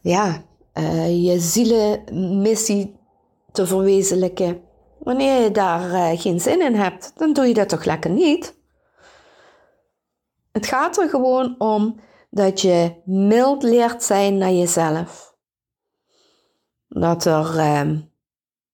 ja, 0.01 0.43
uh, 0.73 1.23
je 1.25 1.39
zielenmissie 1.39 2.95
te 3.51 3.67
verwezenlijken. 3.67 4.61
Wanneer 5.05 5.41
je 5.41 5.51
daar 5.51 5.89
uh, 5.89 6.21
geen 6.21 6.39
zin 6.39 6.61
in 6.61 6.75
hebt, 6.75 7.11
dan 7.15 7.33
doe 7.33 7.47
je 7.47 7.53
dat 7.53 7.69
toch 7.69 7.83
lekker 7.83 8.11
niet. 8.11 8.55
Het 10.51 10.65
gaat 10.65 10.97
er 10.97 11.09
gewoon 11.09 11.55
om 11.57 11.99
dat 12.29 12.61
je 12.61 13.01
mild 13.05 13.63
leert 13.63 14.03
zijn 14.03 14.37
naar 14.37 14.51
jezelf. 14.51 15.35
Dat 16.87 17.25
er 17.25 17.55
uh, 17.55 17.99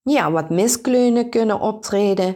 ja, 0.02 0.32
wat 0.32 0.50
miskleunen 0.50 1.30
kunnen 1.30 1.60
optreden. 1.60 2.36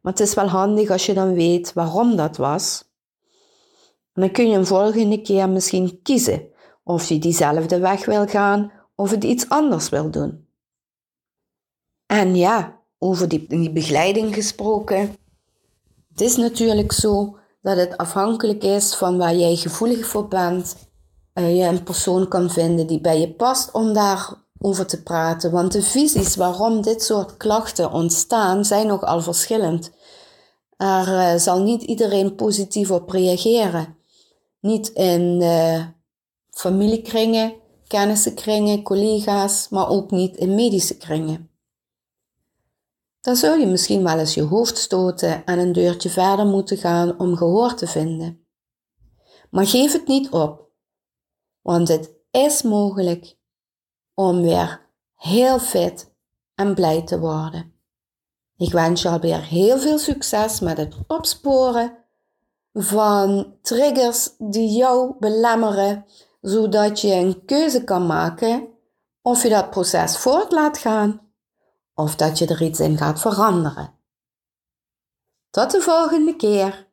Maar 0.00 0.12
het 0.12 0.20
is 0.20 0.34
wel 0.34 0.48
handig 0.48 0.90
als 0.90 1.06
je 1.06 1.14
dan 1.14 1.34
weet 1.34 1.72
waarom 1.72 2.16
dat 2.16 2.36
was. 2.36 2.92
En 4.12 4.22
dan 4.22 4.30
kun 4.30 4.50
je 4.50 4.56
een 4.56 4.66
volgende 4.66 5.22
keer 5.22 5.48
misschien 5.48 6.02
kiezen 6.02 6.48
of 6.82 7.08
je 7.08 7.18
diezelfde 7.18 7.78
weg 7.78 8.04
wil 8.04 8.26
gaan 8.26 8.72
of 8.94 9.10
het 9.10 9.24
iets 9.24 9.48
anders 9.48 9.88
wil 9.88 10.10
doen. 10.10 10.48
En 12.06 12.36
ja, 12.36 12.82
over 13.04 13.28
die, 13.28 13.46
die 13.48 13.72
begeleiding 13.72 14.34
gesproken. 14.34 15.16
Het 16.10 16.20
is 16.20 16.36
natuurlijk 16.36 16.92
zo 16.92 17.36
dat 17.62 17.76
het 17.76 17.96
afhankelijk 17.96 18.62
is 18.62 18.94
van 18.94 19.18
waar 19.18 19.34
jij 19.34 19.56
gevoelig 19.56 20.06
voor 20.06 20.28
bent. 20.28 20.76
Uh, 21.34 21.56
je 21.56 21.64
een 21.64 21.82
persoon 21.82 22.28
kan 22.28 22.50
vinden 22.50 22.86
die 22.86 23.00
bij 23.00 23.20
je 23.20 23.32
past 23.32 23.72
om 23.72 23.92
daarover 23.92 24.86
te 24.86 25.02
praten. 25.02 25.50
Want 25.50 25.72
de 25.72 25.82
visies 25.82 26.36
waarom 26.36 26.82
dit 26.82 27.02
soort 27.02 27.36
klachten 27.36 27.92
ontstaan 27.92 28.64
zijn 28.64 28.86
nogal 28.86 29.20
verschillend. 29.20 29.90
Er 30.76 31.08
uh, 31.08 31.34
zal 31.34 31.62
niet 31.62 31.82
iedereen 31.82 32.34
positief 32.34 32.90
op 32.90 33.10
reageren. 33.10 33.96
Niet 34.60 34.88
in 34.88 35.40
uh, 35.40 35.84
familiekringen, 36.50 37.54
kennissenkringen, 37.86 38.82
collega's, 38.82 39.68
maar 39.70 39.88
ook 39.88 40.10
niet 40.10 40.36
in 40.36 40.54
medische 40.54 40.96
kringen. 40.96 41.53
Dan 43.24 43.36
zul 43.36 43.54
je 43.54 43.66
misschien 43.66 44.02
wel 44.02 44.18
eens 44.18 44.34
je 44.34 44.42
hoofd 44.42 44.78
stoten 44.78 45.44
en 45.44 45.58
een 45.58 45.72
deurtje 45.72 46.10
verder 46.10 46.46
moeten 46.46 46.76
gaan 46.76 47.18
om 47.18 47.36
gehoor 47.36 47.74
te 47.74 47.86
vinden. 47.86 48.46
Maar 49.50 49.66
geef 49.66 49.92
het 49.92 50.06
niet 50.06 50.30
op, 50.30 50.70
want 51.60 51.88
het 51.88 52.12
is 52.30 52.62
mogelijk 52.62 53.36
om 54.14 54.42
weer 54.42 54.90
heel 55.14 55.58
fit 55.58 56.14
en 56.54 56.74
blij 56.74 57.02
te 57.02 57.18
worden. 57.18 57.72
Ik 58.56 58.72
wens 58.72 59.02
je 59.02 59.08
alweer 59.08 59.42
heel 59.42 59.78
veel 59.78 59.98
succes 59.98 60.60
met 60.60 60.76
het 60.76 60.94
opsporen 61.06 61.96
van 62.72 63.56
triggers 63.62 64.30
die 64.38 64.68
jou 64.68 65.14
belemmeren, 65.18 66.04
zodat 66.40 67.00
je 67.00 67.14
een 67.14 67.44
keuze 67.44 67.84
kan 67.84 68.06
maken 68.06 68.68
of 69.22 69.42
je 69.42 69.48
dat 69.48 69.70
proces 69.70 70.18
voort 70.18 70.52
laat 70.52 70.78
gaan 70.78 71.23
of 71.94 72.16
dat 72.16 72.38
je 72.38 72.46
er 72.46 72.62
iets 72.62 72.80
in 72.80 72.96
gaat 72.96 73.20
veranderen. 73.20 73.92
Tot 75.50 75.70
de 75.70 75.80
volgende 75.80 76.36
keer. 76.36 76.86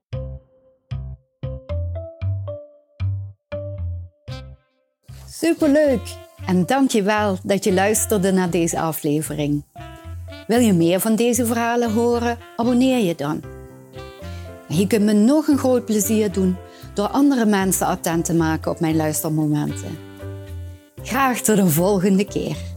Superleuk! 5.27 6.19
En 6.45 6.65
dank 6.65 6.91
je 6.91 7.03
wel 7.03 7.37
dat 7.43 7.63
je 7.63 7.73
luisterde 7.73 8.31
naar 8.31 8.49
deze 8.49 8.79
aflevering. 8.79 9.65
Wil 10.47 10.59
je 10.59 10.73
meer 10.73 10.99
van 10.99 11.15
deze 11.15 11.45
verhalen 11.45 11.93
horen? 11.93 12.37
Abonneer 12.55 13.05
je 13.05 13.15
dan. 13.15 13.43
Je 14.67 14.87
kunt 14.87 15.05
me 15.05 15.13
nog 15.13 15.47
een 15.47 15.57
groot 15.57 15.85
plezier 15.85 16.31
doen 16.31 16.57
door 16.93 17.07
andere 17.07 17.45
mensen 17.45 17.87
attent 17.87 18.25
te 18.25 18.33
maken 18.33 18.71
op 18.71 18.79
mijn 18.79 18.95
luistermomenten. 18.95 19.97
Graag 21.03 21.39
tot 21.39 21.57
een 21.57 21.69
volgende 21.69 22.25
keer. 22.25 22.70